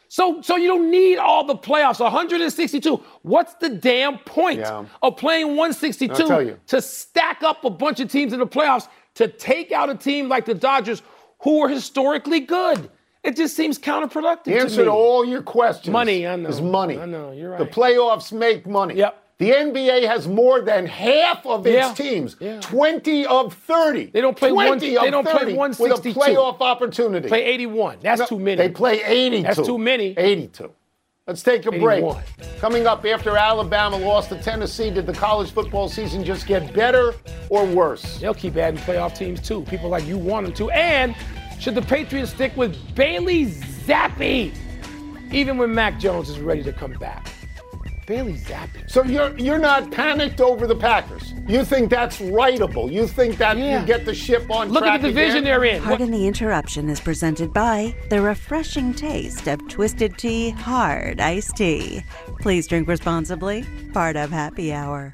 So, 0.08 0.41
so 0.41 0.55
you 0.55 0.67
don't 0.67 0.89
need 0.89 1.17
all 1.17 1.43
the 1.43 1.55
playoffs. 1.55 2.00
162. 2.00 2.98
What's 3.22 3.53
the 3.55 3.69
damn 3.69 4.17
point 4.19 4.60
Yeah. 4.60 4.86
of 5.03 5.17
playing 5.17 5.55
162 5.55 6.58
to 6.67 6.81
stack 6.81 7.43
up 7.43 7.63
a 7.63 7.69
bunch 7.69 8.00
of 8.00 8.10
teams 8.12 8.34
in 8.34 8.39
the 8.39 8.48
playoffs 8.48 8.88
to 9.15 9.27
take 9.27 9.72
out 9.72 9.89
a 9.89 9.96
team 9.96 10.27
like 10.29 10.46
the 10.46 10.55
Dodgers, 10.55 11.01
who 11.39 11.60
were 11.60 11.69
historically 11.69 12.39
good? 12.41 12.89
It 13.24 13.36
just 13.36 13.55
seems 13.55 13.77
counterproductive. 13.77 14.58
Answer 14.58 14.79
me. 14.81 14.86
to 14.86 14.91
all 14.91 15.25
your 15.25 15.41
questions 15.41 15.91
Money, 15.91 16.25
I 16.25 16.36
know. 16.38 16.50
is 16.50 16.62
money. 16.62 16.98
I 16.98 17.05
know, 17.05 17.31
you're 17.31 17.50
right. 17.51 17.60
The 17.60 17.65
playoffs 17.65 18.31
make 18.31 18.65
money. 18.65 18.96
Yep. 18.96 19.24
The 19.39 19.51
NBA 19.51 20.05
has 20.08 20.27
more 20.27 20.60
than 20.62 20.86
half 20.86 21.46
of 21.46 21.65
its 21.65 21.75
Yeah. 21.75 21.93
teams, 21.93 22.36
Yeah. 22.41 22.60
20 22.62 23.25
of 23.25 23.53
30. 23.53 24.08
They 24.08 24.19
don't 24.22 24.36
play 24.36 24.50
20 24.50 24.67
one- 24.96 24.98
of 24.98 25.03
they 25.03 25.12
don't 25.12 25.24
play 25.24 25.34
30 25.34 25.53
with 25.55 25.91
a 25.91 26.10
playoff 26.19 26.60
opportunity. 26.60 27.27
Play 27.29 27.43
81. 27.46 27.98
That's 28.01 28.19
No, 28.19 28.25
too 28.27 28.39
many. 28.39 28.55
They 28.58 28.69
play 28.69 29.01
82. 29.03 29.43
That's 29.43 29.65
too 29.67 29.77
many. 29.77 30.13
82. 30.17 30.72
Let's 31.30 31.44
take 31.44 31.68
a 31.68 31.72
break. 31.72 32.00
81. 32.00 32.24
Coming 32.58 32.88
up 32.88 33.06
after 33.06 33.38
Alabama 33.38 33.98
lost 33.98 34.30
to 34.30 34.42
Tennessee, 34.42 34.90
did 34.90 35.06
the 35.06 35.14
college 35.14 35.52
football 35.52 35.88
season 35.88 36.26
just 36.26 36.48
get 36.48 36.74
better 36.74 37.14
or 37.50 37.68
worse? 37.68 38.18
They'll 38.18 38.34
keep 38.34 38.58
adding 38.58 38.80
playoff 38.80 39.16
teams 39.16 39.40
too. 39.40 39.62
People 39.66 39.90
like 39.90 40.08
you 40.08 40.18
want 40.18 40.48
them 40.48 40.56
to. 40.56 40.72
And 40.72 41.16
should 41.60 41.76
the 41.76 41.84
Patriots 41.84 42.32
stick 42.32 42.58
with 42.58 42.76
Bailey 42.96 43.46
Zappe, 43.46 44.52
even 45.32 45.60
when 45.60 45.72
Mac 45.72 46.00
Jones 46.00 46.30
is 46.30 46.40
ready 46.40 46.64
to 46.64 46.74
come 46.74 46.94
back? 46.94 47.32
Bailey 48.10 48.34
Zappe. 48.34 48.89
So 48.89 49.04
you're 49.04 49.38
you're 49.38 49.60
not 49.60 49.92
panicked 49.92 50.42
over 50.42 50.66
the 50.66 50.75
Packers. 50.75 51.36
You 51.48 51.63
think 51.63 51.92
that's 51.92 52.18
rightable. 52.18 52.92
You 52.92 53.06
think 53.08 53.38
that 53.38 53.56
Yeah. 53.56 53.80
you 53.82 53.86
get 53.86 54.04
the 54.04 54.16
ship 54.16 54.50
on 54.50 54.70
track. 54.70 54.72
Look 54.72 54.84
at 54.84 55.01
the 55.04 55.10
division 55.10 55.38
again? 55.38 55.44
they're 55.44 55.63
in. 55.66 55.84
Pardon 55.84 56.10
the 56.10 56.25
interruption 56.25 56.89
is 56.89 57.00
presented 57.00 57.54
by 57.54 57.94
the 58.10 58.20
refreshing 58.20 58.96
taste 58.96 59.48
of 59.48 59.60
Twisted 59.68 60.18
Tea 60.18 60.50
Hard 60.50 61.22
Iced 61.22 61.56
Tea. 61.58 62.04
Please 62.42 62.66
drink 62.66 62.88
responsibly. 62.88 63.63
Part 63.94 64.16
of 64.16 64.32
Happy 64.32 64.74
Hour. 64.74 65.13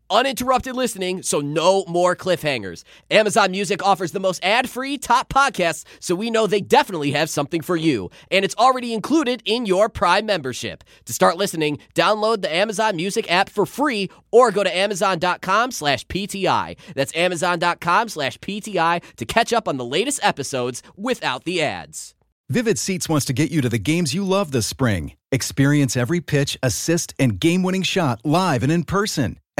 Uninterrupted 0.11 0.75
listening, 0.75 1.23
so 1.23 1.39
no 1.39 1.85
more 1.87 2.15
cliffhangers. 2.17 2.83
Amazon 3.09 3.49
Music 3.51 3.81
offers 3.81 4.11
the 4.11 4.19
most 4.19 4.43
ad 4.43 4.69
free 4.69 4.97
top 4.97 5.29
podcasts, 5.29 5.85
so 6.01 6.13
we 6.13 6.29
know 6.29 6.45
they 6.45 6.59
definitely 6.59 7.11
have 7.11 7.29
something 7.29 7.61
for 7.61 7.77
you. 7.77 8.11
And 8.29 8.43
it's 8.43 8.55
already 8.57 8.93
included 8.93 9.41
in 9.45 9.65
your 9.65 9.87
Prime 9.87 10.25
membership. 10.25 10.83
To 11.05 11.13
start 11.13 11.37
listening, 11.37 11.79
download 11.95 12.41
the 12.41 12.53
Amazon 12.53 12.97
Music 12.97 13.31
app 13.31 13.49
for 13.49 13.65
free 13.65 14.09
or 14.31 14.51
go 14.51 14.63
to 14.63 14.77
amazon.com 14.77 15.71
slash 15.71 16.05
PTI. 16.07 16.75
That's 16.93 17.15
amazon.com 17.15 18.09
slash 18.09 18.37
PTI 18.39 19.01
to 19.15 19.25
catch 19.25 19.53
up 19.53 19.67
on 19.67 19.77
the 19.77 19.85
latest 19.85 20.19
episodes 20.21 20.83
without 20.97 21.45
the 21.45 21.61
ads. 21.61 22.15
Vivid 22.51 22.77
Seats 22.77 23.07
wants 23.07 23.25
to 23.27 23.31
get 23.31 23.49
you 23.49 23.61
to 23.61 23.69
the 23.69 23.79
games 23.79 24.13
you 24.13 24.25
love 24.25 24.51
this 24.51 24.67
spring. 24.67 25.13
Experience 25.31 25.95
every 25.95 26.19
pitch, 26.19 26.57
assist, 26.61 27.13
and 27.17 27.39
game 27.39 27.63
winning 27.63 27.83
shot 27.83 28.19
live 28.25 28.61
and 28.61 28.69
in 28.69 28.83
person. 28.83 29.39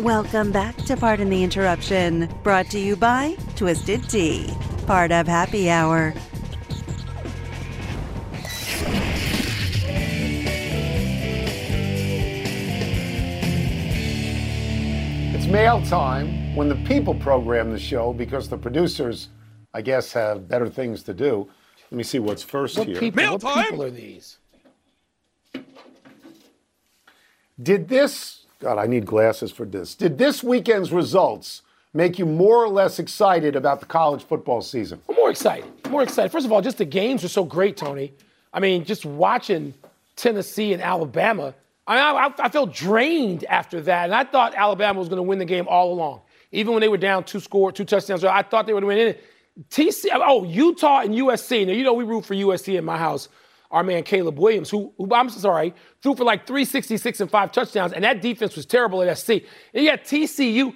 Welcome 0.00 0.52
back 0.52 0.76
to 0.84 0.96
Pardon 0.96 1.28
the 1.28 1.42
Interruption, 1.42 2.32
brought 2.44 2.70
to 2.70 2.78
you 2.78 2.94
by 2.94 3.36
Twisted 3.56 4.08
Tea. 4.08 4.48
Part 4.86 5.10
of 5.10 5.26
Happy 5.26 5.68
Hour. 5.68 6.14
It's 15.34 15.46
mail 15.46 15.82
time 15.84 16.54
when 16.54 16.68
the 16.68 16.76
people 16.86 17.16
program 17.16 17.72
the 17.72 17.78
show 17.80 18.12
because 18.12 18.48
the 18.48 18.56
producers, 18.56 19.30
I 19.74 19.82
guess, 19.82 20.12
have 20.12 20.46
better 20.46 20.68
things 20.68 21.02
to 21.02 21.12
do. 21.12 21.50
Let 21.90 21.96
me 21.96 22.04
see 22.04 22.20
what's 22.20 22.44
first 22.44 22.78
What 22.78 22.86
here. 22.86 23.00
people, 23.00 23.36
what 23.36 23.66
people 23.66 23.82
are 23.82 23.90
these? 23.90 24.38
Did 27.60 27.88
this, 27.88 28.37
God, 28.60 28.78
I 28.78 28.86
need 28.86 29.06
glasses 29.06 29.52
for 29.52 29.64
this. 29.64 29.94
Did 29.94 30.18
this 30.18 30.42
weekend's 30.42 30.92
results 30.92 31.62
make 31.94 32.18
you 32.18 32.26
more 32.26 32.56
or 32.56 32.68
less 32.68 32.98
excited 32.98 33.54
about 33.54 33.80
the 33.80 33.86
college 33.86 34.24
football 34.24 34.60
season? 34.62 35.00
I'm 35.08 35.14
more 35.14 35.30
excited. 35.30 35.64
More 35.88 36.02
excited. 36.02 36.32
First 36.32 36.44
of 36.44 36.52
all, 36.52 36.60
just 36.60 36.78
the 36.78 36.84
games 36.84 37.22
are 37.22 37.28
so 37.28 37.44
great, 37.44 37.76
Tony. 37.76 38.12
I 38.52 38.58
mean, 38.60 38.84
just 38.84 39.04
watching 39.04 39.74
Tennessee 40.16 40.72
and 40.72 40.82
Alabama, 40.82 41.54
I, 41.86 41.98
I, 41.98 42.34
I 42.38 42.48
felt 42.48 42.74
drained 42.74 43.44
after 43.44 43.80
that, 43.82 44.06
and 44.06 44.14
I 44.14 44.24
thought 44.24 44.54
Alabama 44.54 44.98
was 44.98 45.08
going 45.08 45.18
to 45.18 45.22
win 45.22 45.38
the 45.38 45.44
game 45.44 45.68
all 45.68 45.92
along. 45.92 46.22
Even 46.50 46.72
when 46.72 46.80
they 46.80 46.88
were 46.88 46.96
down 46.96 47.24
two 47.24 47.40
score, 47.40 47.70
two 47.70 47.84
touchdowns, 47.84 48.24
I 48.24 48.42
thought 48.42 48.66
they 48.66 48.74
would 48.74 48.84
win 48.84 48.98
it. 48.98 49.24
TC, 49.70 50.06
oh, 50.12 50.44
Utah 50.44 51.00
and 51.00 51.14
USC. 51.14 51.66
Now 51.66 51.72
you 51.72 51.84
know 51.84 51.92
we 51.92 52.04
root 52.04 52.24
for 52.24 52.34
USC 52.34 52.76
in 52.76 52.84
my 52.84 52.98
house. 52.98 53.28
Our 53.70 53.82
man 53.82 54.02
Caleb 54.02 54.38
Williams, 54.38 54.70
who, 54.70 54.92
who 54.96 55.14
I'm 55.14 55.28
sorry, 55.28 55.74
threw 56.02 56.14
for 56.14 56.24
like 56.24 56.46
366 56.46 57.20
and 57.20 57.30
five 57.30 57.52
touchdowns, 57.52 57.92
and 57.92 58.02
that 58.04 58.22
defense 58.22 58.56
was 58.56 58.64
terrible 58.64 59.02
at 59.02 59.18
SC. 59.18 59.30
And 59.30 59.84
you 59.84 59.90
got 59.90 60.04
TCU 60.04 60.74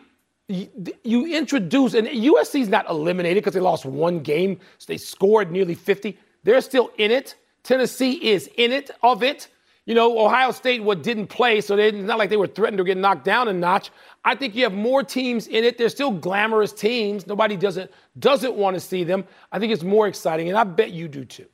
you, 0.49 1.27
introduce, 1.27 1.95
and 1.95 2.07
USC's 2.09 2.69
not 2.69 2.89
eliminated 2.89 3.43
because 3.43 3.55
they 3.55 3.61
lost 3.61 3.85
one 3.85 4.21
game. 4.21 4.59
So 4.79 4.87
they 4.89 4.99
scored 4.99 5.51
nearly 5.51 5.75
50. 5.75 6.19
They're 6.45 6.61
still 6.61 6.91
in 6.99 7.11
it. 7.11 7.37
Tennessee 7.63 8.13
is 8.31 8.51
in 8.57 8.73
it, 8.73 8.91
of 9.03 9.23
it. 9.23 9.49
You 9.87 9.95
know, 9.95 10.25
Ohio 10.25 10.53
State 10.53 10.83
what 10.83 11.03
didn't 11.03 11.27
play, 11.27 11.61
so 11.61 11.77
it's 11.77 11.97
not 11.97 12.19
like 12.19 12.31
they 12.31 12.37
were 12.37 12.47
threatened 12.47 12.79
to 12.79 12.85
get 12.85 12.97
knocked 12.97 13.25
down 13.25 13.49
a 13.49 13.53
notch. 13.53 13.91
I 14.25 14.37
think 14.37 14.55
you 14.55 14.63
have 14.63 14.73
more 14.73 15.03
teams 15.03 15.49
in 15.49 15.65
it. 15.65 15.77
They're 15.77 15.89
still 15.89 16.13
glamorous 16.13 16.73
teams. 16.73 17.27
Nobody 17.27 17.57
doesn't 17.57 17.91
doesn't 18.19 18.55
want 18.55 18.75
to 18.75 18.81
see 18.81 19.03
them. 19.03 19.25
I 19.51 19.59
think 19.59 19.73
it's 19.73 19.83
more 19.83 20.07
exciting, 20.07 20.49
and 20.49 20.57
I 20.57 20.63
bet 20.63 20.93
you 20.93 21.09
do 21.09 21.25
too. 21.25 21.47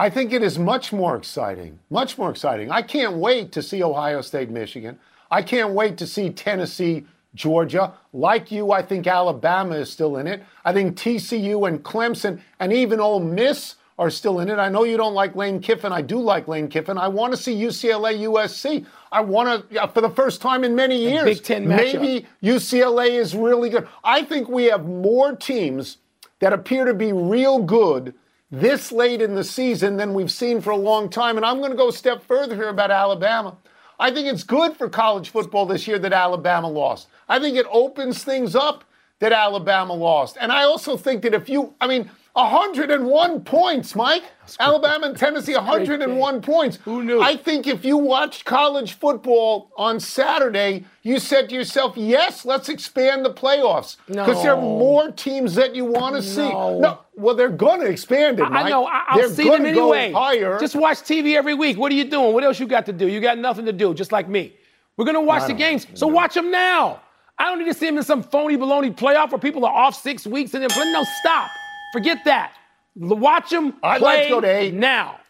I 0.00 0.08
think 0.08 0.32
it 0.32 0.42
is 0.42 0.58
much 0.58 0.94
more 0.94 1.14
exciting. 1.14 1.78
Much 1.90 2.16
more 2.16 2.30
exciting. 2.30 2.70
I 2.70 2.80
can't 2.80 3.16
wait 3.16 3.52
to 3.52 3.62
see 3.62 3.82
Ohio 3.82 4.22
State, 4.22 4.48
Michigan. 4.48 4.98
I 5.30 5.42
can't 5.42 5.74
wait 5.74 5.98
to 5.98 6.06
see 6.06 6.30
Tennessee, 6.30 7.04
Georgia. 7.34 7.92
Like 8.14 8.50
you, 8.50 8.72
I 8.72 8.80
think 8.80 9.06
Alabama 9.06 9.74
is 9.74 9.90
still 9.90 10.16
in 10.16 10.26
it. 10.26 10.42
I 10.64 10.72
think 10.72 10.96
TCU 10.96 11.68
and 11.68 11.84
Clemson 11.84 12.40
and 12.60 12.72
even 12.72 12.98
Ole 12.98 13.20
Miss 13.20 13.74
are 13.98 14.08
still 14.08 14.40
in 14.40 14.48
it. 14.48 14.54
I 14.58 14.70
know 14.70 14.84
you 14.84 14.96
don't 14.96 15.12
like 15.12 15.36
Lane 15.36 15.60
Kiffin. 15.60 15.92
I 15.92 16.00
do 16.00 16.18
like 16.18 16.48
Lane 16.48 16.68
Kiffin. 16.68 16.96
I 16.96 17.08
want 17.08 17.34
to 17.34 17.36
see 17.36 17.54
UCLA 17.54 18.20
USC. 18.20 18.86
I 19.12 19.20
want 19.20 19.68
to, 19.70 19.86
for 19.88 20.00
the 20.00 20.08
first 20.08 20.40
time 20.40 20.64
in 20.64 20.74
many 20.74 20.96
years, 20.96 21.24
Big 21.24 21.44
Ten 21.44 21.66
matchup. 21.66 22.00
maybe 22.00 22.26
UCLA 22.42 23.10
is 23.20 23.36
really 23.36 23.68
good. 23.68 23.86
I 24.02 24.22
think 24.22 24.48
we 24.48 24.64
have 24.64 24.86
more 24.86 25.36
teams 25.36 25.98
that 26.38 26.54
appear 26.54 26.86
to 26.86 26.94
be 26.94 27.12
real 27.12 27.58
good 27.58 28.14
this 28.50 28.90
late 28.90 29.22
in 29.22 29.34
the 29.34 29.44
season 29.44 29.96
than 29.96 30.14
we've 30.14 30.30
seen 30.30 30.60
for 30.60 30.70
a 30.70 30.76
long 30.76 31.08
time. 31.08 31.36
And 31.36 31.46
I'm 31.46 31.58
going 31.58 31.70
to 31.70 31.76
go 31.76 31.88
a 31.88 31.92
step 31.92 32.22
further 32.24 32.54
here 32.54 32.68
about 32.68 32.90
Alabama. 32.90 33.56
I 33.98 34.10
think 34.10 34.26
it's 34.26 34.42
good 34.42 34.76
for 34.76 34.88
college 34.88 35.30
football 35.30 35.66
this 35.66 35.86
year 35.86 35.98
that 35.98 36.12
Alabama 36.12 36.68
lost. 36.68 37.08
I 37.28 37.38
think 37.38 37.56
it 37.56 37.66
opens 37.70 38.24
things 38.24 38.56
up 38.56 38.84
that 39.20 39.32
Alabama 39.32 39.92
lost. 39.92 40.36
And 40.40 40.50
I 40.50 40.64
also 40.64 40.96
think 40.96 41.22
that 41.22 41.34
if 41.34 41.48
you, 41.48 41.74
I 41.80 41.86
mean, 41.86 42.10
101 42.34 43.44
points, 43.44 43.94
Mike. 43.94 44.22
Alabama 44.58 45.06
and 45.06 45.16
Tennessee, 45.16 45.54
101 45.54 46.42
points. 46.42 46.78
Who 46.84 47.02
knew? 47.04 47.20
I 47.20 47.36
think 47.36 47.66
if 47.66 47.84
you 47.84 47.96
watched 47.96 48.44
college 48.44 48.94
football 48.94 49.70
on 49.76 50.00
Saturday, 50.00 50.84
you 51.02 51.18
said 51.18 51.48
to 51.48 51.54
yourself, 51.54 51.96
yes, 51.96 52.44
let's 52.44 52.68
expand 52.68 53.24
the 53.24 53.32
playoffs. 53.32 53.96
Because 54.06 54.42
there 54.42 54.54
are 54.54 54.60
more 54.60 55.10
teams 55.12 55.54
that 55.54 55.74
you 55.74 55.84
want 55.84 56.16
to 56.16 56.22
see. 56.22 56.48
No. 56.48 57.00
well, 57.14 57.34
they're 57.34 57.48
going 57.48 57.80
to 57.80 57.86
expand 57.86 58.40
it, 58.40 58.44
I 58.44 58.48
Mike. 58.48 58.70
know. 58.70 58.86
I- 58.86 59.04
I'll 59.08 59.18
they're 59.18 59.28
see 59.28 59.48
them 59.48 59.66
anyway. 59.66 60.12
Higher. 60.12 60.58
Just 60.58 60.74
watch 60.74 60.98
TV 60.98 61.34
every 61.36 61.54
week. 61.54 61.78
What 61.78 61.92
are 61.92 61.96
you 61.96 62.04
doing? 62.10 62.32
What 62.32 62.44
else 62.44 62.58
you 62.58 62.66
got 62.66 62.86
to 62.86 62.92
do? 62.92 63.06
You 63.08 63.20
got 63.20 63.38
nothing 63.38 63.66
to 63.66 63.72
do, 63.72 63.94
just 63.94 64.12
like 64.12 64.28
me. 64.28 64.54
We're 64.96 65.06
gonna 65.06 65.22
watch 65.22 65.46
the 65.46 65.54
games, 65.54 65.86
so 65.94 66.06
watch 66.06 66.34
them 66.34 66.50
now. 66.50 67.00
I 67.38 67.44
don't 67.44 67.58
need 67.58 67.64
to 67.72 67.74
see 67.74 67.86
them 67.86 67.96
in 67.96 68.02
some 68.02 68.22
phony 68.22 68.58
baloney 68.58 68.94
playoff 68.94 69.30
where 69.30 69.38
people 69.38 69.64
are 69.64 69.72
off 69.72 69.94
six 69.94 70.26
weeks 70.26 70.52
and 70.52 70.62
then. 70.62 70.92
No, 70.92 71.02
stop. 71.20 71.50
Forget 71.92 72.24
that. 72.24 72.52
Watch 72.96 73.50
them 73.50 73.74
I'd 73.82 73.98
play 74.00 74.14
like 74.16 74.22
to 74.24 74.28
go 74.30 74.40
to 74.40 74.48
eight. 74.48 74.74
now. 74.74 75.20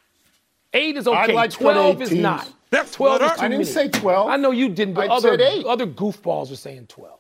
Eight 0.73 0.97
is 0.97 1.07
okay. 1.09 1.19
I'd 1.19 1.31
like 1.35 1.51
to 1.51 1.59
go 1.59 1.69
to 1.69 1.73
Twelve 1.75 1.97
eight 2.01 2.03
is 2.05 2.09
teams. 2.11 2.21
not. 2.23 2.53
Twelve 2.93 3.23
is 3.23 3.33
too 3.33 3.37
I 3.39 3.49
didn't 3.49 3.51
many. 3.53 3.65
say 3.65 3.89
12. 3.89 4.29
I 4.29 4.37
know 4.37 4.51
you 4.53 4.69
didn't, 4.69 4.95
but 4.95 5.11
I 5.11 5.15
other 5.15 5.31
said 5.31 5.41
eight. 5.41 5.67
other 5.67 5.87
goofballs 5.87 6.53
are 6.53 6.57
saying 6.57 6.87
twelve. 6.87 7.19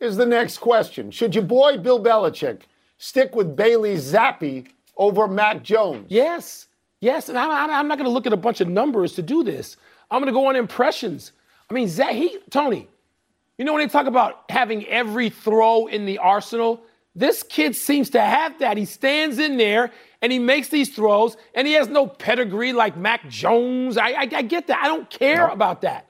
is 0.00 0.16
the 0.16 0.26
next 0.26 0.58
question. 0.58 1.10
Should 1.10 1.34
your 1.34 1.44
boy 1.44 1.78
Bill 1.78 2.02
Belichick 2.02 2.62
stick 2.98 3.34
with 3.36 3.54
Bailey 3.56 3.94
Zappe 3.96 4.66
over 4.96 5.28
Mac 5.28 5.62
Jones? 5.62 6.06
Yes, 6.08 6.66
yes, 7.00 7.28
and 7.28 7.38
I, 7.38 7.46
I, 7.46 7.78
I'm 7.78 7.86
not 7.88 7.96
going 7.98 8.06
to 8.08 8.12
look 8.12 8.26
at 8.26 8.32
a 8.32 8.36
bunch 8.36 8.60
of 8.60 8.68
numbers 8.68 9.12
to 9.14 9.22
do 9.22 9.44
this. 9.44 9.76
I'm 10.10 10.20
going 10.20 10.26
to 10.32 10.38
go 10.38 10.46
on 10.48 10.56
impressions. 10.56 11.32
I 11.70 11.74
mean, 11.74 11.88
Zach, 11.88 12.10
he, 12.14 12.36
Tony, 12.50 12.88
you 13.58 13.64
know 13.64 13.72
when 13.72 13.82
they 13.86 13.90
talk 13.90 14.06
about 14.06 14.42
having 14.50 14.84
every 14.88 15.30
throw 15.30 15.86
in 15.86 16.04
the 16.04 16.18
arsenal, 16.18 16.82
this 17.14 17.42
kid 17.42 17.76
seems 17.76 18.10
to 18.10 18.20
have 18.20 18.58
that. 18.60 18.76
He 18.76 18.84
stands 18.84 19.38
in 19.38 19.56
there 19.56 19.90
and 20.22 20.32
he 20.32 20.38
makes 20.38 20.68
these 20.68 20.94
throws, 20.94 21.36
and 21.52 21.66
he 21.66 21.74
has 21.74 21.88
no 21.88 22.06
pedigree 22.06 22.72
like 22.72 22.96
Mac 22.96 23.28
Jones. 23.28 23.96
I, 23.96 24.10
I, 24.10 24.28
I 24.32 24.42
get 24.42 24.68
that. 24.68 24.78
I 24.82 24.86
don't 24.86 25.10
care 25.10 25.48
about 25.48 25.80
that. 25.80 26.08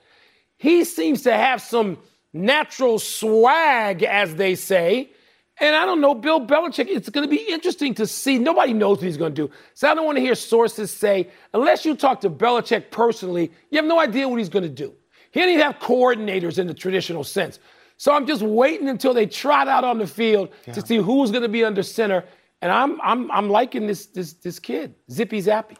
He 0.59 0.85
seems 0.85 1.23
to 1.23 1.33
have 1.33 1.63
some 1.63 1.99
natural 2.33 2.99
swag, 2.99 4.03
as 4.03 4.35
they 4.35 4.55
say. 4.55 5.11
And 5.59 5.75
I 5.75 5.87
don't 5.87 6.01
know, 6.01 6.15
Bill 6.15 6.47
Belichick, 6.47 6.89
it's 6.89 7.09
going 7.09 7.29
to 7.29 7.31
be 7.31 7.43
interesting 7.49 7.95
to 7.95 8.07
see. 8.07 8.39
Nobody 8.39 8.73
knows 8.73 8.99
what 8.99 9.05
he's 9.05 9.17
going 9.17 9.35
to 9.35 9.47
do. 9.47 9.55
So 9.75 9.91
I 9.91 9.95
don't 9.95 10.05
want 10.05 10.17
to 10.17 10.23
hear 10.23 10.35
sources 10.35 10.91
say, 10.91 11.31
unless 11.55 11.85
you 11.85 11.97
talk 11.97 12.21
to 12.23 12.31
Belichick 12.31 12.91
personally, 12.91 13.51
you 13.71 13.77
have 13.77 13.85
no 13.85 13.99
idea 13.99 14.29
what 14.29 14.39
he's 14.39 14.49
going 14.49 14.65
to 14.65 14.69
do. 14.69 14.93
He 15.31 15.41
doesn't 15.41 15.55
even 15.55 15.65
have 15.65 15.79
coordinators 15.79 16.59
in 16.59 16.67
the 16.67 16.75
traditional 16.75 17.25
sense. 17.25 17.59
So 18.03 18.13
I'm 18.13 18.27
just 18.27 18.43
waiting 18.43 18.89
until 18.89 19.15
they 19.15 19.27
trot 19.27 19.69
out 19.69 19.85
on 19.85 19.99
the 19.99 20.09
field 20.09 20.49
to 20.73 20.85
see 20.85 20.97
who's 20.97 21.31
going 21.31 21.45
to 21.45 21.49
be 21.49 21.63
under 21.63 21.85
center. 21.85 22.25
And 22.61 22.73
I'm, 22.73 23.01
I'm, 23.01 23.31
I'm 23.31 23.49
liking 23.49 23.87
this, 23.87 24.07
this, 24.07 24.33
this 24.33 24.59
kid, 24.59 24.97
Zippy 25.09 25.41
Zappy. 25.41 25.77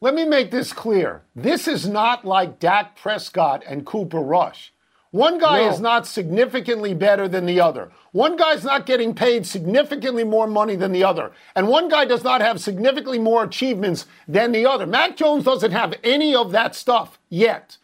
Let 0.00 0.14
me 0.14 0.24
make 0.24 0.50
this 0.50 0.72
clear. 0.72 1.20
This 1.36 1.68
is 1.68 1.86
not 1.86 2.24
like 2.24 2.60
Dak 2.60 2.96
Prescott 2.96 3.62
and 3.68 3.84
Cooper 3.84 4.20
Rush. 4.20 4.72
One 5.10 5.36
guy 5.36 5.60
No. 5.60 5.70
is 5.70 5.80
not 5.80 6.06
significantly 6.06 6.94
better 6.94 7.28
than 7.28 7.44
the 7.44 7.60
other. 7.60 7.92
One 8.12 8.36
guy's 8.36 8.64
not 8.64 8.86
getting 8.86 9.14
paid 9.14 9.44
significantly 9.44 10.24
more 10.24 10.46
money 10.46 10.76
than 10.76 10.92
the 10.92 11.04
other. 11.04 11.30
And 11.54 11.68
one 11.68 11.90
guy 11.90 12.06
does 12.06 12.24
not 12.24 12.40
have 12.40 12.58
significantly 12.58 13.18
more 13.18 13.44
achievements 13.44 14.06
than 14.26 14.52
the 14.52 14.64
other. 14.64 14.86
Mac 14.86 15.14
Jones 15.14 15.44
doesn't 15.44 15.72
have 15.72 15.92
any 16.02 16.34
of 16.34 16.52
that 16.52 16.74
stuff 16.74 17.18
yet. 17.28 17.76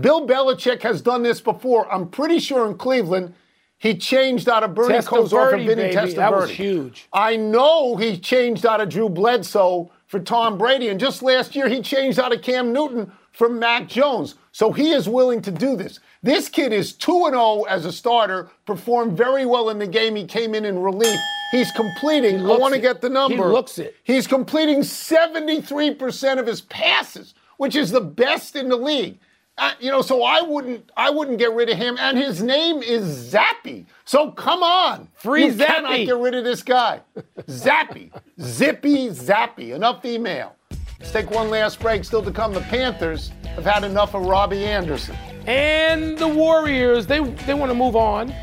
Bill 0.00 0.26
Belichick 0.26 0.82
has 0.82 1.00
done 1.00 1.22
this 1.22 1.40
before. 1.40 1.90
I'm 1.92 2.08
pretty 2.08 2.38
sure 2.40 2.66
in 2.66 2.76
Cleveland, 2.76 3.34
he 3.78 3.96
changed 3.96 4.48
out 4.48 4.62
of 4.62 4.74
Bernie 4.74 4.94
Kosar 4.98 5.50
for 5.50 5.56
Testaverde, 5.56 5.66
Vinny 5.66 5.94
baby. 5.94 6.14
That 6.14 6.32
was 6.32 6.50
huge. 6.50 7.08
I 7.12 7.36
know 7.36 7.96
he 7.96 8.18
changed 8.18 8.66
out 8.66 8.80
of 8.80 8.88
Drew 8.88 9.08
Bledsoe 9.08 9.90
for 10.06 10.20
Tom 10.20 10.58
Brady, 10.58 10.88
and 10.88 10.98
just 10.98 11.22
last 11.22 11.54
year 11.54 11.68
he 11.68 11.80
changed 11.80 12.18
out 12.18 12.32
of 12.34 12.42
Cam 12.42 12.72
Newton 12.72 13.12
for 13.32 13.48
Mac 13.48 13.88
Jones. 13.88 14.36
So 14.52 14.72
he 14.72 14.90
is 14.90 15.08
willing 15.08 15.42
to 15.42 15.50
do 15.50 15.76
this. 15.76 16.00
This 16.22 16.48
kid 16.48 16.72
is 16.72 16.92
2 16.94 17.26
0 17.30 17.62
as 17.64 17.84
a 17.84 17.92
starter, 17.92 18.48
performed 18.64 19.16
very 19.16 19.44
well 19.44 19.70
in 19.70 19.78
the 19.78 19.86
game. 19.86 20.16
He 20.16 20.24
came 20.24 20.54
in 20.54 20.64
in 20.64 20.78
relief. 20.78 21.18
He's 21.52 21.70
completing, 21.72 22.40
I 22.40 22.56
want 22.56 22.74
to 22.74 22.80
get 22.80 23.00
the 23.00 23.10
number. 23.10 23.36
He 23.36 23.42
looks 23.42 23.78
it. 23.78 23.94
He's 24.02 24.26
completing 24.26 24.80
73% 24.80 26.38
of 26.38 26.46
his 26.46 26.62
passes, 26.62 27.34
which 27.58 27.76
is 27.76 27.90
the 27.90 28.00
best 28.00 28.56
in 28.56 28.68
the 28.68 28.76
league. 28.76 29.18
Uh, 29.56 29.72
you 29.78 29.88
know, 29.90 30.02
so 30.02 30.24
I 30.24 30.42
wouldn't, 30.42 30.90
I 30.96 31.10
wouldn't 31.10 31.38
get 31.38 31.52
rid 31.52 31.70
of 31.70 31.76
him. 31.76 31.96
And 32.00 32.18
his 32.18 32.42
name 32.42 32.82
is 32.82 33.32
Zappy. 33.32 33.86
So 34.04 34.32
come 34.32 34.62
on, 34.64 35.08
Free 35.14 35.46
you 35.46 35.54
cannot 35.54 35.92
Zappy. 35.92 36.06
get 36.06 36.16
rid 36.16 36.34
of 36.34 36.42
this 36.44 36.62
guy. 36.62 37.00
Zappy, 37.42 38.10
Zippy 38.40 39.08
Zappy. 39.10 39.74
Enough 39.74 40.04
email. 40.04 40.56
Let's 40.98 41.12
take 41.12 41.30
one 41.30 41.50
last 41.50 41.78
break. 41.80 42.04
Still 42.04 42.22
to 42.22 42.32
come. 42.32 42.52
The 42.52 42.62
Panthers 42.62 43.30
have 43.54 43.64
had 43.64 43.84
enough 43.84 44.14
of 44.14 44.22
Robbie 44.26 44.64
Anderson. 44.64 45.14
And 45.46 46.18
the 46.18 46.26
Warriors, 46.26 47.06
they, 47.06 47.20
they 47.20 47.54
want 47.54 47.70
to 47.70 47.74
move 47.76 47.94
on. 47.94 48.34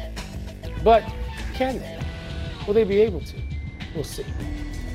But 0.84 1.04
can 1.54 1.80
they? 1.80 2.00
Will 2.66 2.74
they 2.74 2.84
be 2.84 3.02
able 3.02 3.20
to? 3.22 3.36
We'll 3.96 4.04
see. 4.04 4.26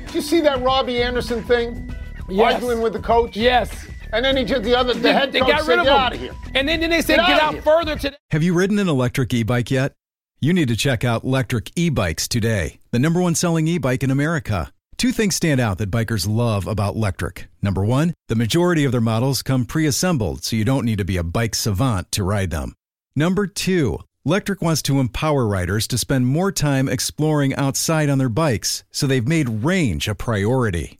Did 0.07 0.15
you 0.15 0.21
see 0.21 0.39
that 0.41 0.61
Robbie 0.61 1.03
Anderson 1.03 1.43
thing? 1.43 1.93
Yes. 2.29 2.55
Arguing 2.55 2.81
with 2.81 2.93
the 2.93 2.99
coach. 2.99 3.35
Yes. 3.37 3.87
And 4.11 4.23
then 4.23 4.37
he 4.37 4.45
just 4.45 4.63
the 4.63 4.75
other 4.75 4.93
the 4.93 5.13
head 5.13 5.31
they 5.31 5.39
coach 5.39 5.49
got 5.49 5.61
said, 5.61 5.69
rid 5.69 5.79
of 5.79 5.85
"Get 5.85 5.93
him. 5.93 5.99
out 5.99 6.13
of 6.13 6.19
here." 6.19 6.33
And 6.55 6.67
then, 6.67 6.79
then 6.79 6.89
they 6.89 7.01
said, 7.01 7.17
Get 7.17 7.27
get, 7.27 7.41
outta 7.41 7.57
out 7.57 7.63
further 7.63 7.95
today. 7.97 8.17
Have 8.31 8.43
you 8.43 8.53
ridden 8.53 8.79
an 8.79 8.87
electric 8.87 9.33
e 9.33 9.43
bike 9.43 9.71
yet? 9.71 9.93
You 10.39 10.53
need 10.53 10.67
to 10.67 10.75
check 10.75 11.03
out 11.03 11.23
Lectric 11.23 11.71
E 11.75 11.89
Bikes 11.89 12.27
today, 12.27 12.79
the 12.91 12.99
number 12.99 13.19
one 13.19 13.33
selling 13.33 13.67
e 13.67 13.79
bike 13.79 14.03
in 14.03 14.11
America. 14.11 14.71
Two 14.95 15.11
things 15.11 15.35
stand 15.35 15.59
out 15.59 15.77
that 15.77 15.91
bikers 15.91 16.27
love 16.27 16.67
about 16.67 16.95
Lectric. 16.95 17.45
Number 17.61 17.83
one, 17.83 18.13
the 18.29 18.35
majority 18.35 18.83
of 18.83 18.91
their 18.91 19.01
models 19.01 19.43
come 19.43 19.65
pre 19.65 19.85
assembled, 19.85 20.43
so 20.43 20.55
you 20.55 20.65
don't 20.65 20.85
need 20.85 20.99
to 20.99 21.05
be 21.05 21.17
a 21.17 21.23
bike 21.23 21.55
savant 21.55 22.11
to 22.13 22.23
ride 22.23 22.51
them. 22.51 22.73
Number 23.15 23.47
two, 23.47 23.99
Lectric 24.27 24.61
wants 24.61 24.81
to 24.83 24.99
empower 24.99 25.47
riders 25.47 25.87
to 25.87 25.97
spend 25.97 26.27
more 26.27 26.51
time 26.51 26.87
exploring 26.87 27.55
outside 27.55 28.09
on 28.09 28.17
their 28.17 28.29
bikes, 28.29 28.83
so 28.91 29.07
they've 29.07 29.27
made 29.27 29.63
range 29.63 30.07
a 30.07 30.15
priority. 30.15 30.99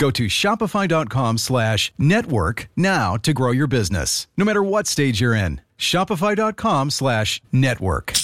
Go 0.00 0.10
to 0.12 0.28
shopify.com 0.28 1.36
slash 1.36 1.92
network 1.98 2.70
now 2.74 3.16
to 3.18 3.34
grow 3.34 3.50
your 3.50 3.66
business, 3.66 4.26
no 4.34 4.46
matter 4.46 4.62
what 4.62 4.86
stage 4.86 5.20
you're 5.20 5.34
in. 5.34 5.60
Shopify.com 5.76 6.88
slash 6.88 7.42
network. 7.52 8.14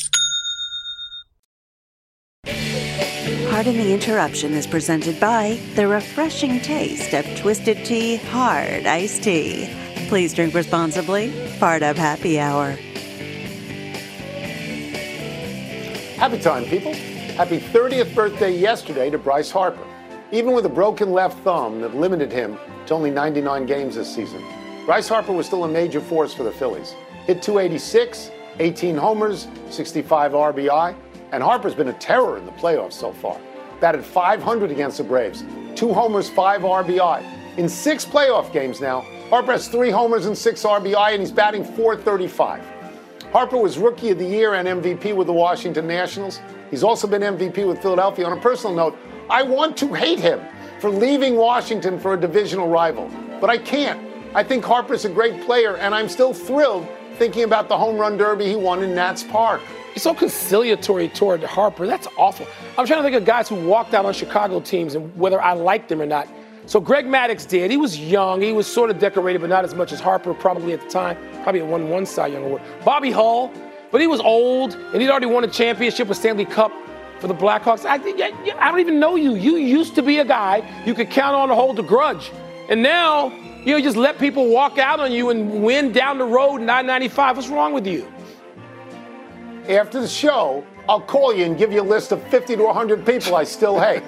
Pardon 2.47 3.77
the 3.77 3.93
interruption 3.93 4.55
is 4.55 4.67
presented 4.67 5.21
by 5.21 5.61
the 5.75 5.87
refreshing 5.87 6.61
taste 6.61 7.13
of 7.13 7.27
Twisted 7.39 7.85
Tea 7.85 8.17
Hard 8.17 8.87
Iced 8.87 9.23
Tea. 9.23 9.69
Please 10.09 10.33
drink 10.33 10.55
responsibly. 10.55 11.31
Part 11.59 11.83
of 11.83 11.99
Happy 11.99 12.41
Hour. 12.41 12.71
Happy 16.17 16.39
time, 16.39 16.65
people. 16.65 16.95
Happy 16.95 17.59
30th 17.59 18.15
birthday 18.15 18.57
yesterday 18.57 19.11
to 19.11 19.19
Bryce 19.19 19.51
Harper. 19.51 19.87
Even 20.33 20.55
with 20.55 20.67
a 20.67 20.69
broken 20.69 21.13
left 21.13 21.39
thumb 21.45 21.81
that 21.81 21.95
limited 21.95 22.33
him 22.33 22.59
to 22.87 22.95
only 22.95 23.11
99 23.11 23.65
games 23.65 23.95
this 23.95 24.13
season, 24.13 24.43
Bryce 24.85 25.09
Harper 25.09 25.33
was 25.33 25.47
still 25.47 25.63
a 25.65 25.69
major 25.69 26.01
force 26.01 26.35
for 26.35 26.43
the 26.43 26.51
Phillies. 26.51 26.97
Hit 27.27 27.43
286, 27.43 28.33
18 28.59 28.97
homers, 28.97 29.47
65 29.71 30.33
RBI, 30.33 30.97
and 31.31 31.43
Harper's 31.43 31.77
been 31.77 31.89
a 31.89 31.93
terror 31.95 32.39
in 32.39 32.45
the 32.45 32.53
playoffs 32.53 32.95
so 32.95 33.13
far. 33.13 33.39
Batted 33.81 34.05
500 34.05 34.73
against 34.73 34.99
the 34.99 35.05
Braves, 35.05 35.45
two 35.77 35.93
homers, 35.93 36.29
five 36.29 36.63
RBI. 36.63 37.25
In 37.57 37.69
six 37.69 38.05
playoff 38.05 38.53
games 38.53 38.81
now, 38.81 39.03
Harper 39.31 39.53
has 39.53 39.69
three 39.69 39.91
homers 39.91 40.27
and 40.27 40.37
six 40.37 40.65
RBI, 40.65 41.13
and 41.13 41.21
he's 41.21 41.31
batting 41.33 41.65
435. 41.65 42.65
Harper 43.33 43.59
was 43.59 43.79
Rookie 43.79 44.11
of 44.11 44.19
the 44.19 44.27
Year 44.27 44.55
and 44.55 44.67
MVP 44.83 45.15
with 45.15 45.29
the 45.29 45.33
Washington 45.33 45.87
Nationals. 45.87 46.41
He's 46.71 46.83
also 46.83 47.07
been 47.07 47.23
MVP 47.23 47.67
with 47.67 47.81
Philadelphia. 47.81 48.27
On 48.27 48.37
a 48.37 48.41
personal 48.41 48.75
note, 48.75 48.99
I 49.29 49.43
want 49.43 49.77
to 49.79 49.93
hate 49.93 50.21
him 50.21 50.41
for 50.81 50.89
leaving 50.89 51.37
Washington 51.37 51.99
for 51.99 52.15
a 52.15 52.21
divisional 52.21 52.69
rival, 52.69 53.11
but 53.41 53.51
I 53.51 53.59
can't. 53.59 54.01
I 54.35 54.45
think 54.45 54.65
Harper's 54.65 55.05
a 55.05 55.09
great 55.09 55.45
player, 55.45 55.77
and 55.79 55.95
I'm 55.95 56.09
still 56.09 56.33
thrilled 56.33 56.87
thinking 57.15 57.43
about 57.43 57.69
the 57.69 57.77
home 57.77 57.97
run 57.97 58.17
derby 58.17 58.47
he 58.47 58.55
won 58.55 58.83
in 58.83 58.95
Nats 58.95 59.25
Park. 59.25 59.63
He's 59.95 60.03
so 60.03 60.15
conciliatory 60.15 61.09
toward 61.09 61.43
Harper. 61.43 61.87
That's 61.87 62.07
awful. 62.19 62.47
I'm 62.77 62.87
trying 62.87 63.01
to 63.01 63.03
think 63.03 63.17
of 63.17 63.25
guys 63.25 63.49
who 63.49 63.67
walked 63.67 63.95
out 63.95 64.05
on 64.05 64.13
Chicago 64.13 64.61
teams 64.61 64.95
and 64.95 65.17
whether 65.17 65.41
I 65.41 65.55
liked 65.55 65.89
them 65.89 66.03
or 66.03 66.07
not. 66.07 66.29
So 66.67 66.79
Greg 66.81 67.07
Maddux 67.07 67.49
did. 67.49 67.71
He 67.71 67.77
was 67.77 67.99
young. 67.99 68.43
He 68.43 68.53
was 68.53 68.67
sort 68.67 68.91
of 68.91 68.99
decorated, 68.99 69.41
but 69.41 69.49
not 69.49 69.65
as 69.65 69.75
much 69.75 69.93
as 69.93 70.01
Harper 70.01 70.35
probably 70.35 70.73
at 70.75 70.83
the 70.83 70.89
time. 70.89 71.17
Probably 71.43 71.63
won 71.63 71.89
one 71.89 72.05
Cy 72.05 72.27
Young 72.27 72.45
award. 72.45 72.63
Bobby 72.85 73.11
Hull, 73.11 73.51
but 73.91 74.01
he 74.01 74.07
was 74.07 74.21
old 74.21 74.75
and 74.75 75.01
he'd 75.01 75.09
already 75.09 75.27
won 75.27 75.43
a 75.43 75.49
championship 75.49 76.09
with 76.09 76.19
Stanley 76.19 76.45
Cup 76.45 76.73
for 77.21 77.29
the 77.29 77.35
Blackhawks. 77.35 77.85
I, 77.85 77.95
I 77.95 78.71
don't 78.71 78.81
even 78.81 79.01
know 79.01 79.17
you. 79.17 79.35
You 79.35 79.57
used 79.57 79.95
to 79.95 80.03
be 80.03 80.19
a 80.19 80.25
guy 80.25 80.83
you 80.85 80.95
could 80.95 81.11
count 81.11 81.35
on 81.35 81.49
to 81.49 81.55
hold 81.55 81.79
a 81.79 81.83
grudge, 81.83 82.33
and 82.69 82.83
now 82.83 83.29
you 83.65 83.73
know 83.73 83.81
just 83.81 83.97
let 83.97 84.19
people 84.19 84.49
walk 84.49 84.79
out 84.79 85.01
on 85.01 85.13
you 85.13 85.31
and 85.31 85.63
win 85.63 85.93
down 85.93 86.19
the 86.19 86.25
road 86.25 86.59
995. 86.59 87.37
What's 87.37 87.49
wrong 87.49 87.73
with 87.73 87.87
you? 87.87 88.11
After 89.69 90.01
the 90.01 90.09
show, 90.09 90.65
I'll 90.89 91.01
call 91.01 91.35
you 91.35 91.45
and 91.45 91.59
give 91.59 91.73
you 91.73 91.81
a 91.81 91.83
list 91.83 92.13
of 92.13 92.23
50 92.29 92.57
to 92.57 92.63
100 92.63 93.05
people 93.05 93.35
I 93.35 93.43
still 93.43 93.81
hate. 93.81 94.03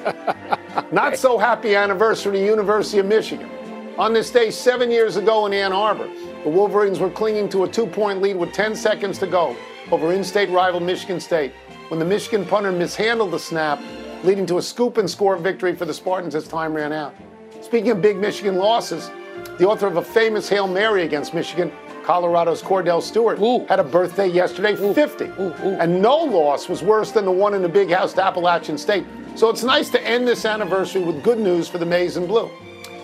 Not 0.92 1.16
so 1.16 1.37
happy 1.37 1.75
anniversary 1.75 2.38
to 2.38 2.44
University 2.44 2.99
of 2.99 3.07
Michigan. 3.07 3.51
On 3.99 4.12
this 4.12 4.31
day 4.31 4.53
seven 4.53 4.92
years 4.92 5.16
ago 5.16 5.47
in 5.47 5.53
Ann 5.53 5.73
Arbor, 5.73 6.09
the 6.44 6.49
Wolverines 6.49 7.01
were 7.01 7.11
clinging 7.11 7.49
to 7.49 7.64
a 7.64 7.68
two-point 7.68 8.23
lead 8.23 8.37
with 8.37 8.53
10 8.53 8.77
seconds 8.77 9.18
to 9.18 9.27
go 9.27 9.57
over 9.90 10.12
in-state 10.12 10.51
rival 10.51 10.79
Michigan 10.79 11.18
State 11.18 11.53
when 11.88 11.98
the 11.98 12.05
Michigan 12.05 12.44
punter 12.44 12.72
mishandled 12.72 13.31
the 13.31 13.38
snap, 13.38 13.81
leading 14.22 14.46
to 14.46 14.59
a 14.59 14.62
scoop 14.62 14.98
and 14.98 15.09
score 15.09 15.37
victory 15.37 15.74
for 15.74 15.85
the 15.85 15.94
Spartans 15.94 16.35
as 16.35 16.46
time 16.46 16.74
ran 16.74 16.92
out. 16.92 17.14
Speaking 17.62 17.90
of 17.90 18.03
big 18.03 18.16
Michigan 18.16 18.57
losses, 18.57 19.11
the 19.59 19.66
author 19.66 19.87
of 19.87 19.96
a 19.96 20.03
famous 20.03 20.48
Hail 20.48 20.68
Mary 20.68 21.05
against 21.05 21.35
Michigan 21.35 21.72
Colorado's 22.05 22.62
Kordell 22.62 23.03
Stewart 23.03 23.38
Ooh. 23.38 23.66
had 23.66 23.81
a 23.81 23.85
birthday 23.85 24.27
yesterday, 24.27 24.74
50. 24.74 25.24
Ooh, 25.24 25.31
ooh. 25.40 25.53
And 25.79 26.01
no 26.01 26.16
loss 26.16 26.68
was 26.68 26.83
worse 26.83 27.11
than 27.11 27.27
the 27.27 27.31
one 27.31 27.53
in 27.53 27.61
the 27.61 27.68
big 27.68 27.90
house 27.90 28.14
to 28.14 28.24
Appalachian 28.24 28.79
State. 28.79 29.05
So 29.35 29.51
it's 29.51 29.62
nice 29.62 29.90
to 29.90 30.03
end 30.03 30.27
this 30.27 30.44
anniversary 30.44 31.03
with 31.03 31.22
good 31.22 31.38
news 31.38 31.68
for 31.68 31.79
the 31.79 31.87
Maize 31.87 32.16
and 32.16 32.27
Blue. 32.27 32.51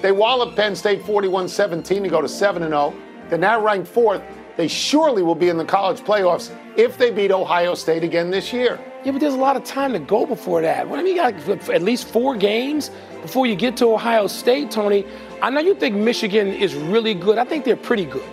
They 0.01 0.11
walloped 0.11 0.57
Penn 0.57 0.75
State 0.75 1.05
41 1.05 1.49
17 1.49 2.03
to 2.03 2.09
go 2.09 2.21
to 2.21 2.29
7 2.29 2.63
0. 2.63 2.95
They're 3.29 3.39
now 3.39 3.63
ranked 3.63 3.89
fourth. 3.89 4.23
They 4.57 4.69
surely 4.69 5.23
will 5.23 5.35
be 5.35 5.49
in 5.49 5.57
the 5.57 5.65
college 5.65 6.01
playoffs 6.01 6.57
if 6.77 6.97
they 6.97 7.11
beat 7.11 7.33
Ohio 7.33 7.75
State 7.75 8.05
again 8.05 8.31
this 8.31 8.53
year. 8.53 8.79
Yeah, 9.05 9.13
but 9.13 9.21
there's 9.21 9.35
a 9.35 9.39
lot 9.39 9.57
of 9.57 9.65
time 9.65 9.93
to 9.93 9.99
go 9.99 10.25
before 10.25 10.63
that. 10.63 10.89
What 10.89 10.99
I 10.99 11.03
mean, 11.03 11.17
you 11.17 11.23
got 11.23 11.69
at 11.69 11.83
least 11.83 12.07
four 12.09 12.37
games 12.37 12.91
before 13.23 13.47
you 13.47 13.57
get 13.57 13.77
to 13.79 13.93
Ohio 13.93 14.27
State, 14.27 14.71
Tony. 14.71 15.05
I 15.43 15.51
know 15.51 15.61
you 15.61 15.75
think 15.75 15.97
Michigan 15.97 16.49
is 16.49 16.75
really 16.75 17.15
good. 17.15 17.37
I 17.37 17.45
think 17.45 17.65
they're 17.65 17.77
pretty 17.77 18.05
good. 18.05 18.25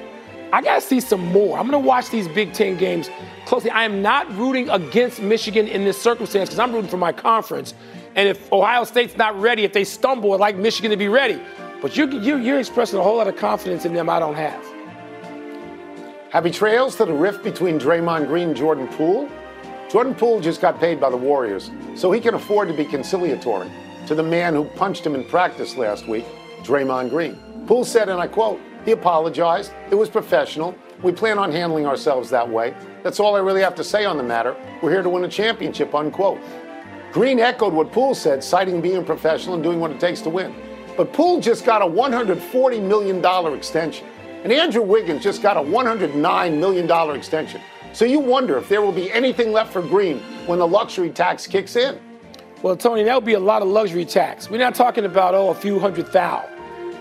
I 0.54 0.62
got 0.62 0.76
to 0.76 0.82
see 0.82 1.00
some 1.00 1.26
more. 1.28 1.58
I'm 1.58 1.70
going 1.70 1.82
to 1.82 1.88
watch 1.88 2.10
these 2.10 2.28
Big 2.28 2.54
Ten 2.54 2.78
games 2.78 3.10
closely. 3.46 3.70
I 3.70 3.84
am 3.84 4.02
not 4.02 4.30
rooting 4.36 4.70
against 4.70 5.22
Michigan 5.22 5.68
in 5.68 5.86
this 5.86 6.00
circumstance 6.02 6.50
because 6.50 6.60
I'm 6.60 6.74
rooting 6.74 6.90
for 6.90 6.98
my 6.98 7.14
conference. 7.14 7.74
And 8.16 8.28
if 8.28 8.52
Ohio 8.52 8.84
State's 8.84 9.16
not 9.18 9.40
ready, 9.40 9.64
if 9.64 9.74
they 9.74 9.86
stumble, 9.86 10.34
I'd 10.34 10.40
like 10.40 10.58
Michigan 10.58 10.92
to 10.92 10.98
be 10.98 11.08
ready. 11.08 11.42
But 11.82 11.98
you're, 11.98 12.12
you're, 12.12 12.40
you're 12.40 12.60
expressing 12.60 13.00
a 13.00 13.02
whole 13.02 13.18
lot 13.18 13.28
of 13.28 13.38
confidence 13.38 13.86
in 13.86 13.94
them 13.94 14.10
I 14.10 14.20
don't 14.20 14.36
have. 14.36 14.71
Happy 16.32 16.50
trails 16.50 16.96
to 16.96 17.04
the 17.04 17.12
rift 17.12 17.44
between 17.44 17.78
Draymond 17.78 18.28
Green 18.28 18.48
and 18.48 18.58
Jordan 18.58 18.88
Poole. 18.88 19.30
Jordan 19.90 20.16
Poole 20.16 20.40
just 20.40 20.62
got 20.62 20.80
paid 20.80 20.98
by 20.98 21.10
the 21.10 21.18
Warriors, 21.18 21.72
so 21.94 22.10
he 22.10 22.22
can 22.22 22.36
afford 22.36 22.70
to 22.70 22.74
be 22.74 22.86
conciliatory 22.86 23.70
to 24.08 24.16
the 24.16 24.24
man 24.24 24.54
who 24.54 24.64
punched 24.64 25.06
him 25.06 25.14
in 25.14 25.26
practice 25.26 25.76
last 25.76 26.08
week, 26.08 26.24
Draymond 26.64 27.10
Green. 27.10 27.38
Poole 27.68 27.84
said, 27.84 28.08
and 28.08 28.18
I 28.18 28.28
quote, 28.28 28.62
he 28.86 28.92
apologized. 28.92 29.74
It 29.90 29.96
was 29.96 30.10
professional. 30.10 30.74
We 31.04 31.12
plan 31.12 31.38
on 31.38 31.52
handling 31.52 31.86
ourselves 31.86 32.30
that 32.30 32.48
way. 32.48 32.74
That's 33.04 33.20
all 33.20 33.36
I 33.36 33.40
really 33.40 33.62
have 33.62 33.76
to 33.76 33.84
say 33.84 34.06
on 34.06 34.16
the 34.16 34.24
matter. 34.24 34.56
We're 34.82 34.92
here 34.92 35.04
to 35.04 35.10
win 35.10 35.26
a 35.26 35.30
championship, 35.30 35.94
unquote. 35.94 36.40
Green 37.12 37.42
echoed 37.42 37.74
what 37.74 37.92
Poole 37.92 38.16
said, 38.16 38.42
citing 38.42 38.80
being 38.80 39.04
professional 39.04 39.56
and 39.56 39.64
doing 39.64 39.82
what 39.82 39.92
it 39.92 40.00
takes 40.00 40.22
to 40.22 40.30
win. 40.30 40.56
But 40.96 41.12
Poole 41.12 41.42
just 41.42 41.66
got 41.66 41.82
a 41.82 41.86
$140 41.86 42.82
million 42.82 43.54
extension. 43.54 44.08
And 44.44 44.52
Andrew 44.52 44.82
Wiggins 44.82 45.22
just 45.22 45.44
got 45.44 45.56
a 45.56 45.62
$109 45.62 46.60
million 46.60 47.16
extension. 47.16 47.62
So 47.94 48.06
you 48.06 48.20
wonder 48.20 48.58
if 48.58 48.70
there 48.70 48.82
will 48.82 48.92
be 48.92 49.12
anything 49.12 49.52
left 49.52 49.72
for 49.72 49.82
Green 49.82 50.20
when 50.48 50.60
the 50.60 50.68
luxury 50.68 51.10
tax 51.10 51.46
kicks 51.46 51.76
in. 51.76 52.00
Well, 52.64 52.76
Tony, 52.76 53.04
that 53.04 53.16
would 53.16 53.26
be 53.26 53.34
a 53.34 53.40
lot 53.40 53.62
of 53.62 53.68
luxury 53.68 54.06
tax. 54.06 54.50
We're 54.50 54.58
not 54.58 54.76
talking 54.76 55.06
about, 55.06 55.36
oh, 55.36 55.50
a 55.50 55.56
few 55.56 55.80
hundred 55.80 56.08
thousand. 56.08 56.52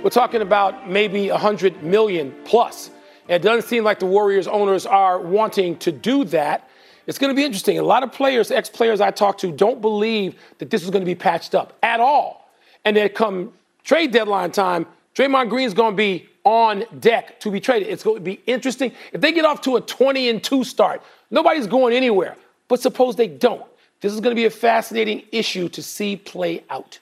We're 0.02 0.10
talking 0.10 0.40
about 0.40 0.88
maybe 0.88 1.28
a 1.28 1.36
hundred 1.36 1.82
million 1.82 2.34
plus. 2.44 2.90
And 3.28 3.42
it 3.42 3.46
doesn't 3.46 3.68
seem 3.68 3.84
like 3.84 3.98
the 3.98 4.06
Warriors 4.06 4.48
owners 4.48 4.86
are 4.86 5.20
wanting 5.20 5.76
to 5.78 5.92
do 5.92 6.24
that. 6.24 6.68
It's 7.06 7.18
going 7.18 7.30
to 7.30 7.36
be 7.36 7.44
interesting. 7.44 7.78
A 7.78 7.82
lot 7.82 8.02
of 8.02 8.12
players, 8.12 8.50
ex 8.50 8.68
players 8.70 9.00
I 9.00 9.10
talk 9.10 9.38
to, 9.38 9.52
don't 9.52 9.80
believe 9.80 10.34
that 10.58 10.70
this 10.70 10.82
is 10.82 10.90
going 10.90 11.02
to 11.02 11.06
be 11.06 11.14
patched 11.14 11.54
up 11.54 11.76
at 11.82 12.00
all. 12.00 12.50
And 12.84 12.96
then 12.96 13.08
come 13.10 13.52
trade 13.84 14.12
deadline 14.12 14.52
time, 14.52 14.86
Draymond 15.14 15.50
Green 15.50 15.66
is 15.66 15.74
going 15.74 15.92
to 15.92 15.96
be 15.96 16.29
on 16.44 16.84
deck 16.98 17.40
to 17.40 17.50
be 17.50 17.60
traded. 17.60 17.88
It's 17.88 18.02
going 18.02 18.16
to 18.16 18.22
be 18.22 18.40
interesting. 18.46 18.92
If 19.12 19.20
they 19.20 19.32
get 19.32 19.44
off 19.44 19.60
to 19.62 19.76
a 19.76 19.80
20 19.80 20.28
and 20.28 20.42
2 20.42 20.64
start, 20.64 21.02
nobody's 21.30 21.66
going 21.66 21.94
anywhere. 21.94 22.36
But 22.68 22.80
suppose 22.80 23.16
they 23.16 23.28
don't. 23.28 23.64
This 24.00 24.12
is 24.12 24.20
going 24.20 24.34
to 24.34 24.40
be 24.40 24.46
a 24.46 24.50
fascinating 24.50 25.24
issue 25.32 25.68
to 25.70 25.82
see 25.82 26.16
play 26.16 26.64
out. 26.70 26.98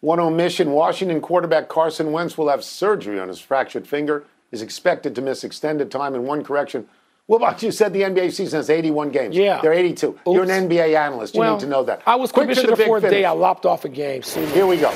One 0.00 0.20
omission 0.20 0.72
Washington 0.72 1.20
quarterback 1.20 1.68
Carson 1.68 2.12
Wentz 2.12 2.36
will 2.36 2.48
have 2.48 2.62
surgery 2.62 3.18
on 3.18 3.28
his 3.28 3.40
fractured 3.40 3.88
finger, 3.88 4.24
is 4.52 4.62
expected 4.62 5.14
to 5.14 5.22
miss 5.22 5.42
extended 5.42 5.90
time, 5.90 6.14
and 6.14 6.24
one 6.26 6.44
correction. 6.44 6.86
What 7.26 7.38
about 7.38 7.62
you 7.62 7.72
said 7.72 7.92
the 7.92 8.02
NBA 8.02 8.32
season 8.32 8.58
has 8.58 8.70
81 8.70 9.10
games? 9.10 9.34
Yeah. 9.34 9.60
They're 9.60 9.72
82. 9.72 10.06
Oops. 10.08 10.20
You're 10.26 10.44
an 10.44 10.68
NBA 10.68 10.96
analyst. 10.96 11.34
You 11.34 11.40
well, 11.40 11.54
need 11.54 11.60
to 11.62 11.66
know 11.66 11.82
that. 11.84 12.02
I 12.06 12.14
was 12.14 12.30
Quick 12.30 12.44
commissioner 12.44 12.76
for 12.76 12.98
a 12.98 13.00
day. 13.00 13.24
I 13.24 13.32
lopped 13.32 13.66
off 13.66 13.84
a 13.84 13.88
game. 13.88 14.22
Here 14.22 14.66
we 14.66 14.76
go. 14.76 14.94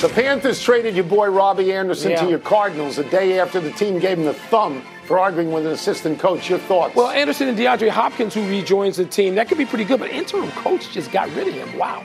The 0.00 0.08
Panthers 0.08 0.62
traded 0.62 0.94
your 0.94 1.02
boy 1.02 1.28
Robbie 1.28 1.72
Anderson 1.72 2.12
yeah. 2.12 2.22
to 2.22 2.30
your 2.30 2.38
Cardinals 2.38 2.98
a 2.98 3.10
day 3.10 3.40
after 3.40 3.58
the 3.58 3.72
team 3.72 3.98
gave 3.98 4.16
him 4.16 4.26
the 4.26 4.32
thumb 4.32 4.80
for 5.06 5.18
arguing 5.18 5.50
with 5.50 5.66
an 5.66 5.72
assistant 5.72 6.20
coach. 6.20 6.48
Your 6.48 6.60
thoughts? 6.60 6.94
Well, 6.94 7.08
Anderson 7.08 7.48
and 7.48 7.58
DeAndre 7.58 7.88
Hopkins, 7.88 8.32
who 8.32 8.48
rejoins 8.48 8.98
the 8.98 9.06
team, 9.06 9.34
that 9.34 9.48
could 9.48 9.58
be 9.58 9.66
pretty 9.66 9.82
good, 9.82 9.98
but 9.98 10.10
interim 10.10 10.52
coach 10.52 10.92
just 10.92 11.10
got 11.10 11.28
rid 11.34 11.48
of 11.48 11.54
him. 11.54 11.76
Wow. 11.76 12.04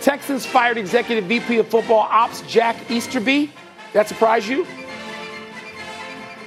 Texans 0.00 0.46
fired 0.46 0.78
executive 0.78 1.24
VP 1.24 1.58
of 1.58 1.68
football 1.68 2.08
ops 2.10 2.40
Jack 2.42 2.90
Easterby. 2.90 3.52
That 3.92 4.08
surprise 4.08 4.48
you? 4.48 4.66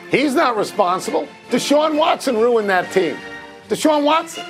He's 0.10 0.34
not 0.34 0.58
responsible. 0.58 1.28
Deshaun 1.52 1.96
Watson 1.96 2.38
ruined 2.38 2.72
that 2.72 2.92
team. 2.92 3.18
Deshaun 3.70 4.04
Watson. 4.04 4.46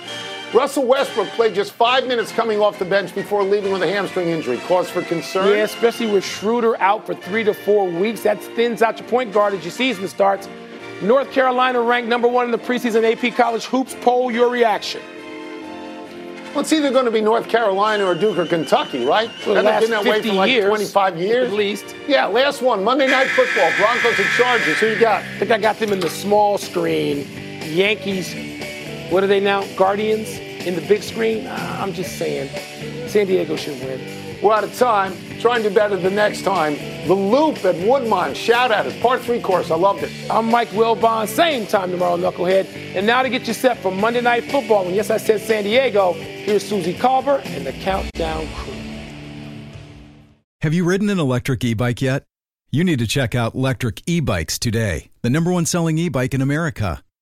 Russell 0.53 0.86
Westbrook 0.86 1.27
played 1.29 1.53
just 1.53 1.73
five 1.73 2.07
minutes 2.07 2.31
coming 2.31 2.62
off 2.62 2.79
the 2.79 2.86
bench 2.86 3.13
before 3.13 3.43
leaving 3.43 3.71
with 3.73 3.83
a 3.83 3.88
hamstring 3.88 4.29
injury. 4.29 4.57
Cause 4.60 4.89
for 4.89 5.01
concern? 5.01 5.49
Yeah, 5.49 5.63
especially 5.63 6.07
with 6.10 6.23
Schroeder 6.23 6.79
out 6.81 7.05
for 7.05 7.15
three 7.15 7.43
to 7.43 7.53
four 7.53 7.89
weeks. 7.89 8.21
That 8.23 8.41
thins 8.41 8.81
out 8.81 8.97
your 8.97 9.07
point 9.10 9.33
guard 9.33 9.53
as 9.53 9.63
your 9.63 9.71
season 9.71 10.07
starts. 10.07 10.47
North 11.01 11.31
Carolina 11.31 11.81
ranked 11.81 12.10
number 12.10 12.27
one 12.27 12.45
in 12.45 12.51
the 12.51 12.57
preseason 12.57 13.03
AP 13.03 13.36
College 13.36 13.65
Hoops 13.65 13.95
poll. 14.01 14.31
Your 14.31 14.49
reaction? 14.49 15.01
Well, 16.51 16.62
it's 16.62 16.71
either 16.73 16.91
going 16.91 17.05
to 17.05 17.12
be 17.12 17.21
North 17.21 17.49
Carolina 17.49 18.05
or 18.05 18.15
Duke 18.15 18.38
or 18.38 18.45
Kentucky, 18.45 19.05
right? 19.05 19.29
For 19.29 19.53
the 19.53 19.62
last 19.62 19.81
been 19.81 19.91
that 19.91 20.05
way 20.05 20.21
for 20.21 20.33
like 20.33 20.49
years, 20.49 20.65
25 20.65 21.17
years. 21.19 21.49
At 21.49 21.53
least. 21.53 21.95
Yeah, 22.07 22.25
last 22.25 22.62
one. 22.62 22.83
Monday 22.83 23.07
Night 23.07 23.27
Football. 23.27 23.69
Broncos 23.77 24.17
and 24.17 24.27
Chargers. 24.38 24.79
Who 24.79 24.88
you 24.88 24.99
got? 24.99 25.23
I 25.23 25.38
think 25.38 25.51
I 25.51 25.57
got 25.60 25.77
them 25.77 25.91
in 25.91 25.99
the 25.99 26.10
small 26.10 26.57
screen. 26.57 27.27
Yankees, 27.63 28.33
what 29.10 29.24
are 29.24 29.28
they 29.28 29.39
now? 29.39 29.65
Guardians 29.76 30.30
in 30.65 30.76
the 30.76 30.82
big 30.82 31.02
screen? 31.02 31.48
Uh, 31.48 31.78
I'm 31.80 31.93
just 31.93 32.17
saying. 32.17 32.50
San 33.08 33.28
Diego 33.28 33.56
should 33.56 33.80
win. 33.82 34.02
We're 34.41 34.54
out 34.54 34.63
of 34.63 34.78
time. 34.78 35.15
Try 35.39 35.56
and 35.56 35.63
do 35.63 35.70
better 35.74 35.96
the 35.96 36.12
next 36.12 36.43
time. 36.43 36.76
The 37.08 37.13
Loop 37.13 37.63
at 37.65 37.76
Woodmont. 37.76 38.36
Shout 38.36 38.72
out. 38.72 38.86
It's 38.86 39.00
part 39.02 39.22
three 39.22 39.41
course. 39.41 39.72
I 39.72 39.76
loved 39.76 40.04
it. 40.04 40.12
I'm 40.30 40.50
Mike 40.52 40.70
Wilbon. 40.70 41.28
Same 41.28 41.65
time 41.65 41.89
tomorrow, 41.89 42.17
Knucklehead. 42.17 42.67
And 42.96 43.08
now 43.08 43.24
to 43.24 43.30
get 43.30 43.48
you 43.48 43.54
set 43.54 43.78
for 43.80 43.91
Monday 43.91 44.22
Night 44.22 44.52
Football. 44.52 44.86
And 44.86 44.96
yes, 44.96 45.10
I 45.10 45.17
said 45.17 45.41
San 45.41 45.63
Diego. 45.63 46.13
Here's 46.13 46.67
Suzy 46.67 46.93
Kolber 46.93 47.43
and 47.46 47.65
the 47.65 47.74
Countdown 47.74 48.48
Crew. 48.56 48.74
Have 50.62 50.74
you 50.74 50.84
ridden 50.86 51.10
an 51.10 51.20
electric 51.20 51.63
e 51.63 51.74
bike 51.74 52.02
yet? 52.02 52.24
You 52.70 52.84
need 52.84 53.00
to 53.00 53.08
check 53.08 53.34
out 53.34 53.56
Lectric 53.56 54.04
E 54.06 54.20
Bikes 54.20 54.60
today, 54.60 55.10
the 55.22 55.30
number 55.30 55.52
one 55.52 55.65
selling 55.65 55.98
e 55.98 56.10
bike 56.10 56.34
in 56.34 56.41
America. 56.41 57.02